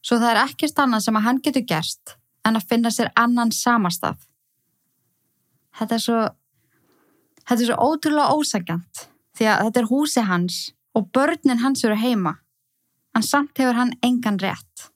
[0.04, 3.52] Svo það er ekkert annað sem að hann getur gerst en að finna sér annan
[3.56, 4.18] samastað.
[5.74, 6.20] Þetta er svo,
[7.48, 10.58] þetta er svo ótrúlega ósækjant því að þetta er húsi hans
[10.94, 12.36] og börnin hans eru heima
[13.16, 14.90] en samt hefur hann engan rétt.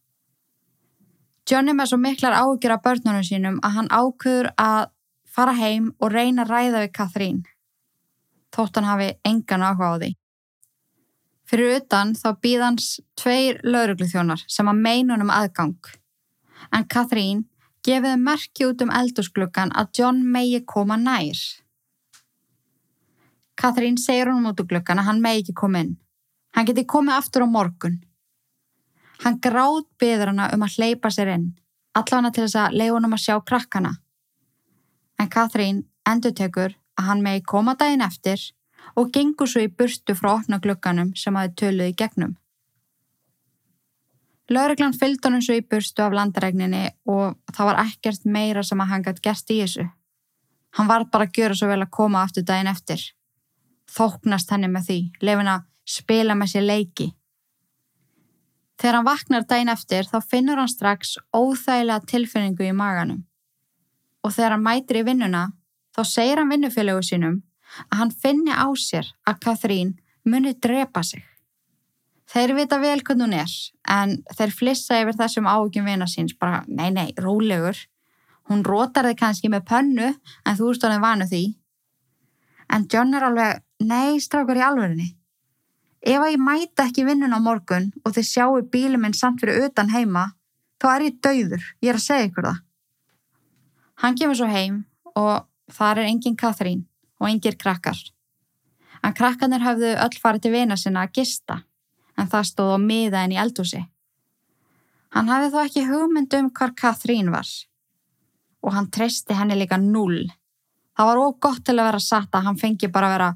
[1.49, 4.91] Johnny með svo miklar ágjur af börnunum sínum að hann ákveður að
[5.25, 7.39] fara heim og reyna að ræða við Kathrín,
[8.53, 10.11] þótt hann hafi engan áhuga á því.
[11.49, 15.79] Fyrir utan þá býð hans tveir laurugluþjónar sem að meinunum aðgang,
[16.77, 17.47] en Kathrín
[17.87, 21.41] gefiði merki út um eldursklukan að John megi koma nær.
[23.59, 25.97] Kathrín segir honum út úr glukkan að hann megi ekki koma inn.
[26.55, 27.97] Hann geti komið aftur á morgun.
[29.25, 31.49] Hann gráð beður hana um að hleypa sér inn,
[31.97, 33.97] allavega til þess að leiða honum að sjá krakkana.
[35.19, 38.45] En Katrín endur tekur að hann megi koma daginn eftir
[38.99, 42.35] og gengur svo í burtu frá opna glugganum sem hafi töluð í gegnum.
[44.49, 48.91] Lörglann fylgd honum svo í burstu af landaregninni og það var ekkert meira sem að
[48.93, 49.85] hann gætt gert í þessu.
[50.77, 53.03] Hann var bara að gjöra svo vel að koma aftur daginn eftir.
[53.93, 57.09] Þóknast henni með því, lefin að spila með sér leiki.
[58.81, 63.25] Þegar hann vaknar daginn eftir þá finnur hann strax óþægilega tilfinningu í maganum.
[64.25, 65.45] Og þegar hann mætir í vinnuna
[65.97, 67.39] þá segir hann vinnufélögu sínum
[67.89, 71.25] að hann finni á sér að Kathrín muni drepa sig.
[72.29, 73.53] Þeir vita vel hvernig hún er
[73.89, 77.79] en þeir flissa yfir þessum ágjum vina síns bara nei nei, rólegur.
[78.49, 81.45] Hún rótar þig kannski með pönnu en þú alveg vanu því.
[82.69, 85.15] En John er alveg, nei strákur í alverðinni.
[86.05, 89.65] Ef að ég mæta ekki vinnun á morgun og þið sjáu bílum minn samt fyrir
[89.67, 90.29] utan heima,
[90.79, 92.61] þá er ég dauður, ég er að segja ykkur það.
[94.05, 94.85] Hann kemur svo heim
[95.17, 96.85] og þar er engin Katrín
[97.19, 97.99] og engir krakkar.
[99.03, 101.63] En krakkarnir hafðu öll farið til vina sinna að gista,
[102.19, 103.85] en það stóð á miða en í eldúsi.
[105.15, 107.49] Hann hafði þó ekki hugmynd um hvar Katrín var.
[108.63, 110.27] Og hann treysti henni líka null.
[110.99, 113.29] Það var óg gott til að vera satt að hann fengi bara að vera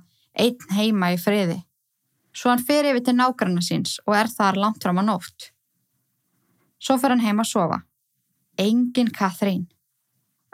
[0.43, 1.61] einn heima í friði.
[2.35, 5.53] Svo hann fer yfir til nágranna síns og er þar langt fram á nótt.
[6.83, 7.83] Svo fer hann heima að sofa.
[8.59, 9.69] Engin Katrín.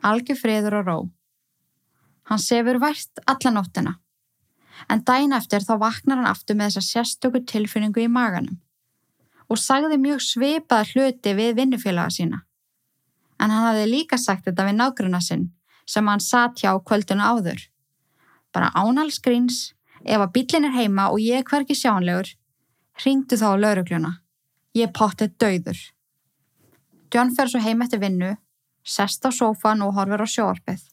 [0.05, 0.99] Algjör friður og ró.
[2.29, 3.95] Hann sefur vært alla nóttina.
[4.93, 8.61] En dæin eftir þá vaknar hann aftur með þessa sérstöku tilfinningu í maganum
[9.49, 12.43] og sagði mjög svipaða hluti við vinnufélaga sína.
[13.41, 15.47] En hann hafði líka sagt þetta við nágrunna sinn
[15.89, 17.62] sem hann satt hjá kvöldinu áður.
[18.53, 19.72] Bara ánalsgríns,
[20.05, 22.29] ef að bílinn er heima og ég er hverki sjánlegur,
[23.07, 24.12] ringdu þá á laurugluna.
[24.76, 25.81] Ég pottið döður.
[27.09, 28.35] John fer svo heim eftir vinnu,
[28.85, 30.85] sest á sófan og horfir á sjóarpið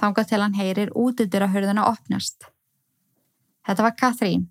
[0.00, 2.48] þangað til hann heyrir útidir að hörðuna opnast.
[3.66, 4.46] Þetta var Katrín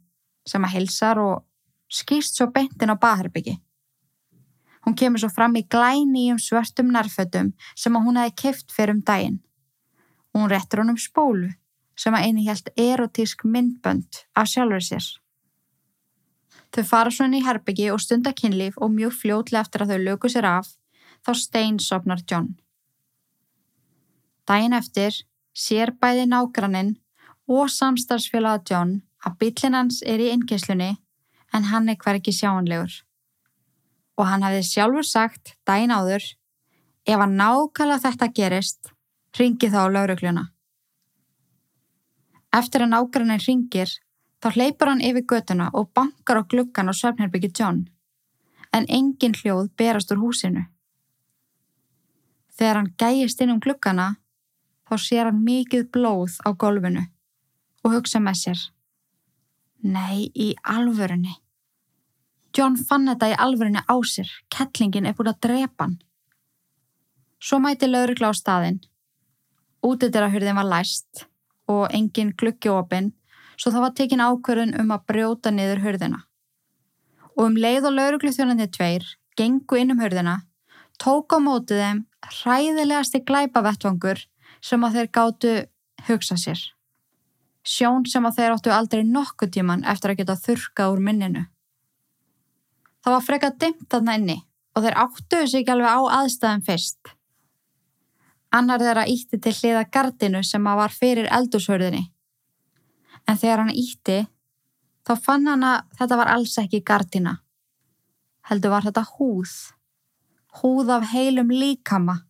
[0.47, 1.45] sem að hilsar og
[1.91, 3.57] skýrst svo beintin á baðherbyggi.
[4.85, 8.95] Hún kemur svo fram í glæni um svörtum nærfötum sem að hún hefði keift fyrir
[8.95, 9.39] um daginn.
[10.35, 11.49] Hún réttur honum spólu
[11.97, 15.07] sem að eini helt erotísk myndbönd af sjálfur sér.
[16.71, 20.31] Þau fara svona í herbyggi og stunda kynlíf og mjög fljótlega eftir að þau löku
[20.31, 20.71] sér af
[21.25, 22.53] þá steinsopnar John.
[24.47, 25.15] Dæin eftir
[25.58, 26.95] sér bæði nágranninn
[27.49, 30.91] og samstarfsfélaga John að bílinn hans er í innkesslunni
[31.55, 32.91] en hann er hver ekki sjáanlegur.
[34.18, 36.24] Og hann hafði sjálfur sagt dæin áður,
[37.08, 38.91] ef að nákvæmlega þetta gerist,
[39.39, 40.47] ringi þá laurugluna.
[42.58, 43.91] Eftir að nágrannin ringir,
[44.41, 47.86] þá hleypur hann yfir götuna og bankar á gluggan á söfnherbyggi John,
[48.74, 50.66] en engin hljóð berast úr húsinu.
[52.58, 54.16] Þegar hann gæjist inn um gluggana,
[54.88, 57.03] þá sér hann mikið blóð á golfinu
[57.83, 58.63] og hugsa með sér.
[59.83, 61.35] Nei, í alvörunni.
[62.55, 64.29] John fann þetta í alvörunni á sér.
[64.49, 65.99] Kettlingin er búin að drepa hann.
[67.38, 68.81] Svo mæti laurugla á staðinn.
[69.85, 71.27] Útidyrahurðin var læst
[71.69, 73.11] og engin glukkiopinn
[73.57, 76.23] svo það var tekin ákverðun um að brjóta niður hurðina.
[77.38, 79.05] Og um leið og lauruglu þjónandi tveir
[79.38, 80.39] gengu inn um hurðina,
[80.97, 81.99] tók á mótið þeim
[82.39, 84.23] hræðilegasti glæpavettvangur
[84.62, 85.53] sem að þeir gáttu
[86.08, 86.60] hugsa sér.
[87.68, 91.43] Sjón sem að þeir áttu aldrei nokkuð tíman eftir að geta þurkað úr minninu.
[93.03, 94.38] Það var frekað dimt þarna inni
[94.76, 97.14] og þeir áttuðu sig alveg á aðstæðan fyrst.
[98.55, 102.05] Annar þeirra ítti til hliða gardinu sem að var fyrir eldurshörðinni.
[103.28, 104.22] En þegar hann ítti,
[105.03, 107.34] þá fann hann að þetta var alls ekki gardina.
[108.47, 109.55] Heldur var þetta húð.
[110.62, 112.22] Húð af heilum líkama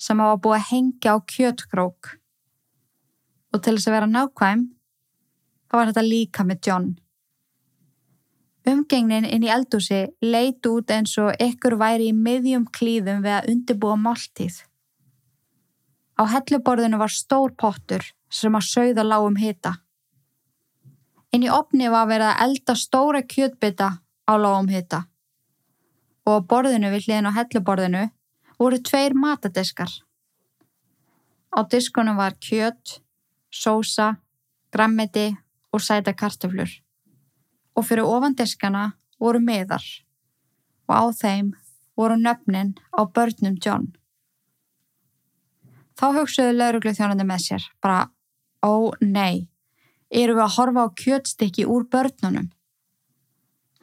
[0.00, 2.14] sem hafa búið að hengja á kjötkrók.
[3.52, 4.66] Og til þess að vera nákvæm,
[5.68, 6.88] þá var þetta líka með John.
[8.70, 13.52] Umgengnin inn í eldúsi leit út eins og ykkur væri í miðjum klíðum við að
[13.54, 14.60] undibúa máltíð.
[16.20, 19.78] Á helluborðinu var stór pottur sem að sögða lágum hita.
[21.32, 25.04] Inn í opni var verið að elda stóra kjötbytta á lágum hita.
[26.28, 28.04] Og á borðinu við hliðin á helluborðinu
[28.60, 29.88] voru tveir matadiskar.
[31.56, 33.00] Á diskunum var kjöt,
[33.50, 34.20] sósa,
[34.72, 35.32] grammiti
[35.72, 36.68] og sæta kartaflur.
[37.74, 39.84] Og fyrir ofan diskana voru miðar
[40.90, 41.52] og á þeim
[41.96, 43.92] voru nöfnin á börnum John.
[45.96, 48.08] Þá hugsaðu lauruglu þjónandi með sér, bara,
[48.64, 49.48] ó nei,
[50.10, 52.48] eru við að horfa á kjötstykki úr börnunum?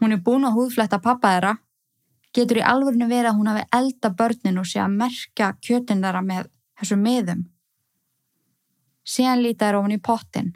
[0.01, 1.53] Hún er búin að húðfletta pappa þeirra
[2.37, 6.21] getur í alvörinu verið að hún hafi elda börnin og sé að merkja kjötin þara
[6.25, 7.45] með þessu miðum.
[9.07, 10.53] Síðan lítar ofan í pottin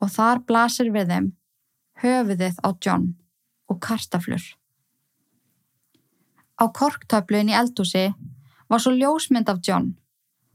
[0.00, 1.28] og þar blasir við þeim
[2.00, 3.06] höfuðið á John
[3.68, 4.42] og kartaflur.
[6.60, 8.08] Á korktöflun í eldúsi
[8.68, 9.92] var svo ljósmynd af John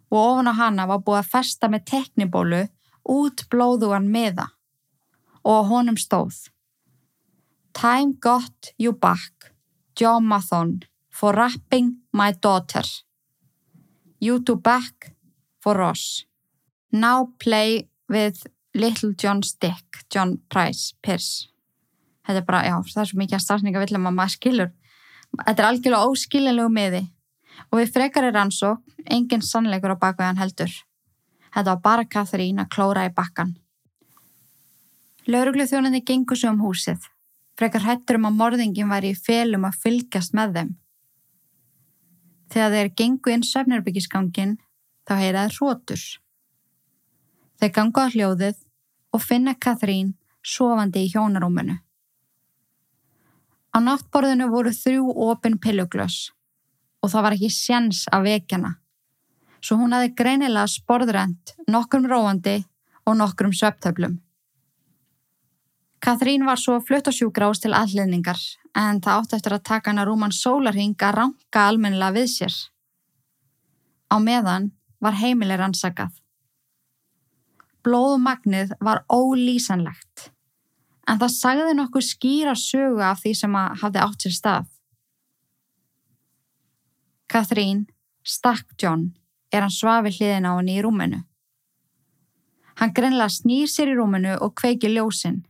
[0.09, 2.65] og ofan á hana var búið að festa með teknibólu
[3.15, 4.49] út blóðugan miða
[5.45, 6.47] og honum stóð
[7.75, 9.51] Time got you back,
[9.95, 12.83] John Mathon, for rapping my daughter.
[14.19, 15.15] You two back
[15.59, 16.25] for Ross.
[16.91, 21.47] Now play with Little John Stick, John Price, Pierce.
[22.25, 24.71] Þetta er bara, já, það er svo mikið að stafsninga villum að maður skilur.
[25.45, 27.03] Þetta er algjörlega óskilinlegu miði
[27.71, 30.71] og við frekar er rannsók, engin sannleikur á bakveðan heldur.
[31.55, 33.55] Þetta var bara Katrín að klóra í bakkan.
[35.31, 36.99] Lauruglu þjónandi gengur svo um húsið.
[37.55, 40.71] Frekar hættur um að morðingin væri í felum að fylgjast með þeim.
[42.51, 44.57] Þegar þeir gengu inn söfnirbyggisgangin
[45.07, 46.03] þá heyraði hrótur.
[47.59, 48.57] Þeir ganga á hljóðið
[49.15, 51.79] og finna Katrín sofandi í hjónarúminu.
[53.75, 56.29] Á náttborðinu voru þrjú opin pilluglös
[57.03, 58.75] og það var ekki sjens af vekjana.
[59.63, 62.59] Svo hún hafi greinilega sporðrent nokkrum róandi
[63.05, 64.19] og nokkrum söptöflum.
[66.05, 68.37] Katrín var svo flutt á sjúgrás til alliðningar
[68.77, 72.57] en það átti eftir að taka hana rúman sólarhing að ranka almennilega við sér.
[74.13, 74.67] Á meðan
[75.01, 76.11] var heimileg rannsakað.
[77.81, 80.29] Blóðumagnið var ólýsanlegt,
[81.09, 84.69] en það sagði nokkuð skýra sögu af því sem að hafði átt sér stað.
[87.33, 87.83] Katrín
[88.21, 89.09] stakk John
[89.49, 91.25] er hann svafi hliðin á henni í rúminu.
[92.77, 95.41] Hann greinlega snýr sér í rúminu og kveiki ljósinn,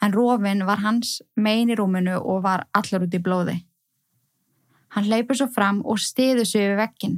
[0.00, 3.56] en rófin var hans megin í rúminu og var allar út í blóði.
[4.96, 7.16] Hann leipur svo fram og stiður sig við vekkin,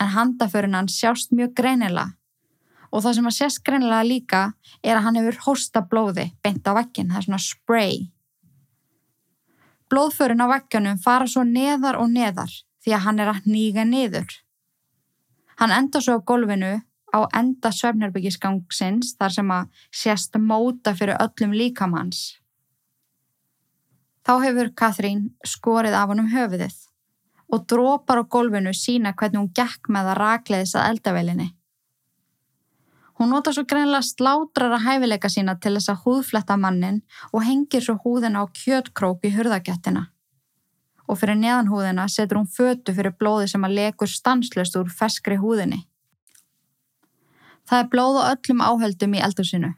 [0.00, 2.12] en handaförun hann sjást mjög greinilega
[2.88, 4.42] og það sem að sést greinilega líka
[4.82, 7.98] er að hann hefur hósta blóði beint á vekkin, það er svona spray.
[9.88, 12.52] Blóðförin á vekkanum fara svo neðar og neðar
[12.84, 14.28] því að hann er að nýga niður.
[15.60, 16.78] Hann enda svo á golfinu
[17.14, 22.38] á enda söfnerbyggisgangsins þar sem að sést móta fyrir öllum líkamanns.
[24.28, 26.76] Þá hefur Katrín skorið af honum höfuðið
[27.48, 31.48] og drópar á golfinu sína hvernig hún gekk með að rakleiðis að eldavelinni.
[33.18, 37.00] Hún nota svo greinlega slátrara hæfileika sína til þess að húðfletta mannin
[37.32, 40.04] og hengir svo húðina á kjötkrók í hurðagettina.
[41.08, 45.40] Og fyrir neðan húðina setur hún fötu fyrir blóði sem að lekur stanslöst úr feskri
[45.40, 45.87] húðinni.
[47.68, 49.74] Það er blóð á öllum áhöldum í eldursinu.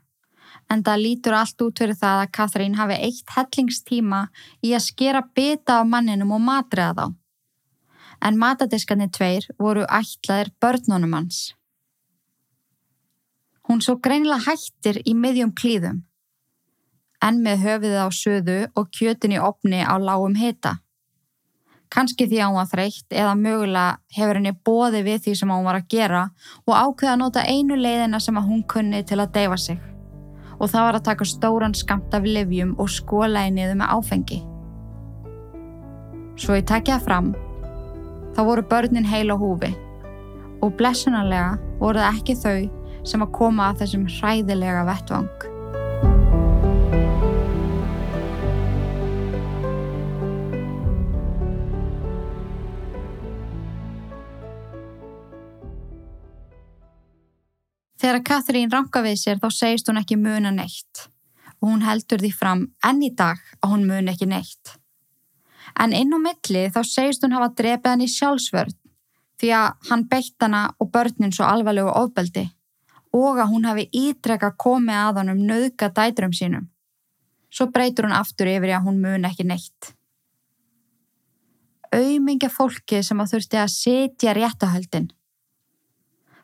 [0.71, 4.21] En það lítur allt út fyrir það að Katrín hafi eitt hellingstíma
[4.63, 7.07] í að skera bita af manninum og matriða þá.
[8.23, 11.41] En matadiskarnir tveir voru ætlaðir börnunum hans.
[13.67, 16.03] Hún svo greinilega hættir í miðjum klíðum,
[17.23, 20.79] en með höfiðið á söðu og kjötin í opni á lágum hita.
[21.91, 25.67] Kanski því að hún var þreytt eða mögulega hefur henni bóði við því sem hún
[25.67, 26.21] var að gera
[26.63, 29.81] og ákveða að nota einu leiðina sem að hún kunni til að deyfa sig.
[30.61, 34.41] Og það var að taka stóran skamt af livjum og skóla í niður með áfengi.
[36.39, 37.35] Svo ég það fram,
[38.37, 39.75] þá voru börnin heil á húfi
[40.61, 42.59] og blessunarlega voru það ekki þau
[43.03, 45.50] sem að koma að þessum hræðilega vettvang.
[58.01, 61.09] Þegar Katrín ranka við sér þá segist hún ekki muna neitt
[61.61, 64.77] og hún heldur því fram enn í dag að hún muni ekki neitt.
[65.77, 68.79] En inn á milli þá segist hún hafa drefið hann í sjálfsvörð
[69.41, 72.47] því að hann beitt hana og börnin svo alvarlegu ofbeldi
[73.17, 76.69] og að hún hafi ítrekka komið að hann um nöðga dætrum sínum.
[77.51, 79.93] Svo breytur hún aftur yfir að hún mun ekki neitt.
[81.91, 85.11] Auðmingja fólki sem að þurfti að setja réttahöldin.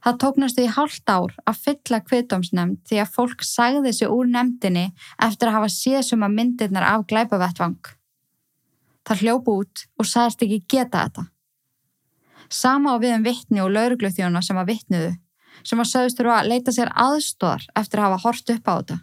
[0.06, 4.84] Það tóknast því hálft ár að fylla kviðdómsnefnd því að fólk sagði sig úr nefndinni
[5.26, 7.88] eftir að hafa séðsuma myndirnar af glæpavettvang.
[9.02, 11.24] Það hljópu út og sagðist ekki geta þetta.
[12.46, 15.10] Sama á við um vittni og laurugluþjóna sem að vittnuðu
[15.66, 18.98] sem að sögust þurfa að leita sér aðstóðar eftir að hafa hort upp á þetta.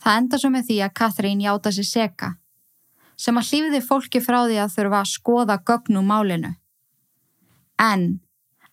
[0.00, 2.32] Það enda svo með því að Katrín játa sér seka,
[3.20, 6.54] sem að hlýfiði fólki frá því að þurfa að skoða gögnum málinu.
[7.76, 8.06] En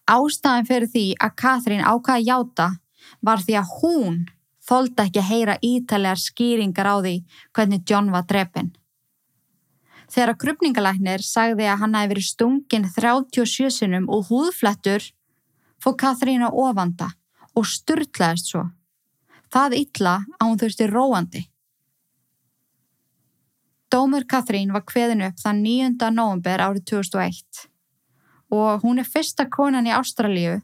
[0.08, 2.68] ástæðan fyrir því að Katrín ákvaði játa
[3.24, 4.18] var því að hún
[4.68, 7.16] þóldi ekki að heyra ítalegar skýringar á því
[7.56, 8.72] hvernig John var drefin.
[10.08, 15.10] Þegar að krupningalæknir sagði að hann hefði verið stungin 37 sinum og húðflettur
[15.84, 17.12] fór Katrín á ofanda
[17.58, 18.64] og styrtlaðist svo.
[19.52, 21.44] Það illa að hún þurfti róandi.
[23.92, 26.12] Dómur Katrín var kveðin upp þann 9.
[26.12, 27.68] november árið 2001
[28.54, 30.62] og hún er fyrsta konan í Ástralíu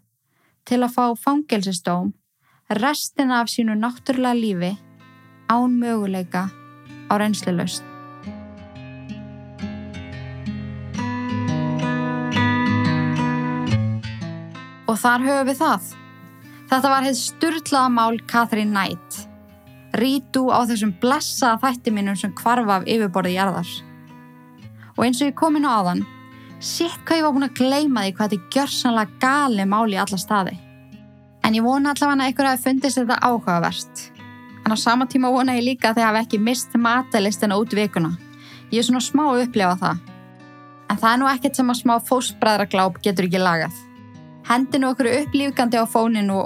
[0.65, 2.13] til að fá fangelsistóm
[2.69, 4.71] restina af sínu náttúrulega lífi
[5.49, 6.49] án möguleika
[7.11, 7.83] á reynslilaust.
[14.87, 15.85] Og þar höfum við það.
[16.69, 19.27] Þetta var heitt styrlaða mál Catherine Knight.
[19.93, 23.69] Rítu á þessum blessaða þætti mínum sem kvarfa af yfirborði jarðar.
[24.97, 26.03] Og eins og ég kom inn á aðan,
[26.63, 30.01] sitt hvað ég var búin að gleima því hvað þetta er gjörsanlega gali máli í
[30.03, 30.55] alla staði.
[31.43, 34.03] En ég vona allavega að ykkur hafi fundist þetta áhugavert.
[34.63, 38.13] En á sama tíma vona ég líka að þið hafi ekki mist matalistina út vikuna.
[38.71, 39.99] Ég er svona smá að upplefa það.
[40.87, 43.75] En það er nú ekkert sem að smá fósbræðragláp getur ekki lagað.
[44.47, 46.45] Hendinu okkur upplýfgandi á fóninu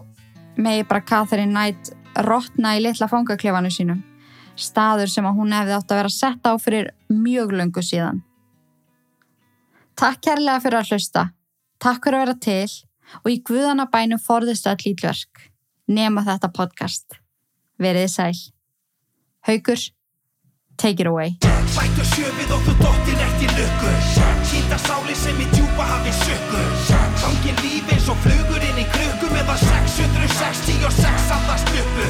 [0.58, 1.94] megi bara Catherine Knight
[2.26, 4.02] rótna í litla fangaklefanu sínum.
[4.58, 8.24] Staður sem að hún hefði átt að vera sett á fyrir mjög löngu síðan.
[9.98, 11.24] Takk kærlega fyrir að hlusta.
[11.82, 15.48] Takk fyrir að vera til og í guðana bænum forðist öll ítlverk.
[15.90, 17.18] Nema þetta podcast.
[17.82, 18.36] Verið sæl.
[19.48, 19.82] Haugur,
[20.78, 21.38] take it away.
[21.74, 23.98] Bættu sjöfið og þú dottir eftir lukkur
[24.50, 26.72] Hýta sáli sem í djúpa hafi sökkur
[27.22, 32.10] Gangin líf eins og flugur inn í krukku Meðan 666 andast uppu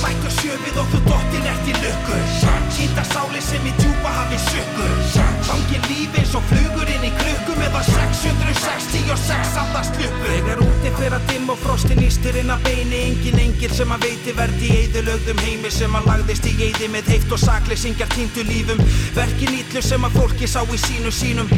[0.00, 4.94] Bættu sjöfið og þú dottir eftir lukkur Hýta sáli sem í djúpa hafi sökkur
[5.46, 11.14] Gangin líf eins og flugur inn í krukku Meðan 666 andast uppu Þegar úti fyrir
[11.14, 13.04] að dimm og frostin ístir inn að beini.
[13.12, 17.12] Engin engil sem að veiti verði í eðilögðum heimi Sem að lagðist í eði með
[17.14, 18.82] heift og sakleysingjar týndu lífum.
[19.14, 21.54] Verkin ítlu sem að fólki sá í sínu sínum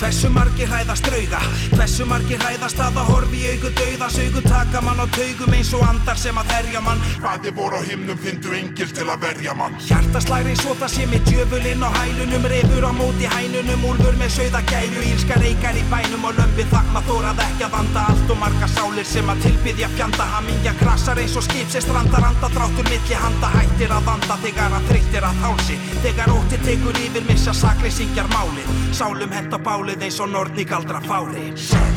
[0.00, 1.38] Hversu margir hræðast drauga
[1.74, 4.06] Hversu margir hræðast að það horfi í augu dauða?
[4.14, 7.02] Saugu taka mann á taugum eins og andar sem að herja mann.
[7.20, 9.76] Hvaði voru á himnum fyndu engil til að verja mann.
[9.84, 14.62] Hjartaslæri svo það sé með djöfulinn á hælunum Refur á móti hænunum, úlfur með sögða
[14.70, 18.06] gæru Ílska reykar í bænum og lömpi þakma Þórað ekki að vanda.
[18.10, 22.24] Allt og marga sálir sem að tilbyðja fjanda Hamingja krasar eins og skip sem strandar
[22.30, 25.78] anda Dráttur milli handa hættir að vanda Þegar að þreyttir að hálsi.
[26.00, 28.74] Þegar ótti tekur yfir missa sakleysingjar málið.
[28.96, 29.60] Sálum henda
[29.90, 31.50] bálið eins og nortni galdra fári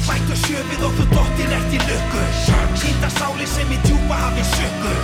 [0.07, 2.31] Bættu sjöfið og þú dottir eftir lukkur
[2.81, 4.97] Hýta sáli sem í djúpa hafi sökkur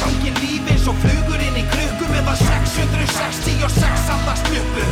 [0.00, 4.86] Gangin líf eins og flugur inn í krukku Meðan 666 andast uppu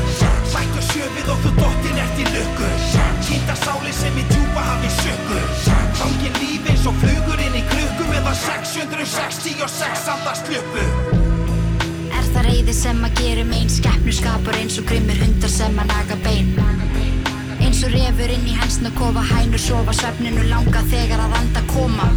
[0.52, 2.76] Bættu sjöfið og þú dottir eftir lukkur
[3.30, 5.48] Hýta sáli sem í djúpa hafi sökkur
[6.02, 10.52] Gangin líf eins og flugur inn í krukku Meðan 666 andast
[12.12, 15.94] Er það reyði sem að gera megin Skeppnur skapur eins og grimmir hundar sem að
[15.94, 17.07] naga bein
[17.78, 22.08] Eins og refur inn í hensna kofa Hænur sofa svefninu langa þegar að anda koma.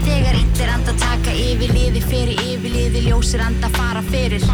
[0.00, 4.48] Þegar illir anda taka yfir liði fyrir yfir liði Ljósir anda fara fyrir.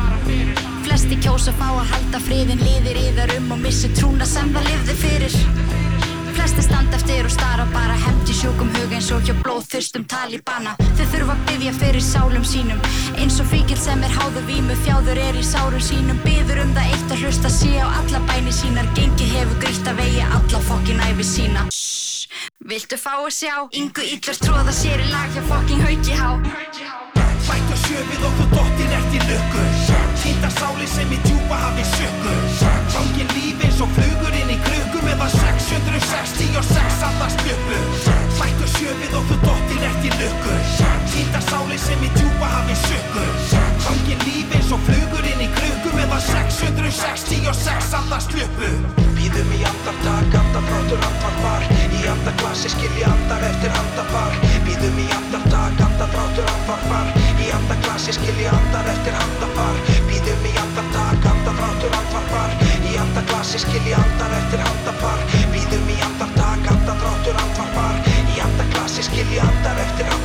[0.89, 5.01] Flesti kjósa fá að halda friðin Liðir yðar um og missi trúna sem það lifði
[5.05, 5.68] fyrir
[6.39, 11.07] Flesti standa eftir og stara bara hefndi sjúkum hug eins og hjá blóðþyrstum talibana Þau
[11.11, 12.79] þurfa að byggja fyrir sálum sínum
[13.19, 16.93] eins og fíkil sem er háður vímu þjáður er í sárum sínum byður um það
[16.95, 21.03] eitt að hlusta sé á alla bæni sínar gengi hefur grítt að vegi alla fokkin
[21.09, 25.83] æfi sína Shhh, viltu fá að sjá Ingu illur tróða sér í lag hjá fokkin
[25.89, 26.31] hauki há
[27.49, 29.69] Bættu sjöfið þú dottir eftir lukkur
[30.23, 32.41] Hýta sáli sem í djúpa hafi sökkur
[32.95, 34.58] Gangin líf eins og flugur inn í
[35.09, 37.77] Meðan 666 andast uppu
[38.37, 40.59] Bættu sjöfið og þú dottir eftir lukkur
[41.15, 43.31] Hýta sáli sem í djúpa hafi sökkur
[43.87, 48.71] Gangin líf eins og flugur inn í krukku Meðan 666 andast uppu
[49.17, 54.37] Býðum í andartak, andardráttur andvarpar Í andarklassi skilji andar eftir handafar
[54.69, 61.29] Býðum í andartak, andardráttur andvarpar Í andarklassi skilji andar eftir handafar Býðum í andartak,
[63.19, 65.25] Handa glasi skilji handar eftir handapar.
[65.51, 67.99] Býðum í andartak, andadráttur andvarpar.
[68.15, 70.18] Í handa glasi skilji handar eftir handapar.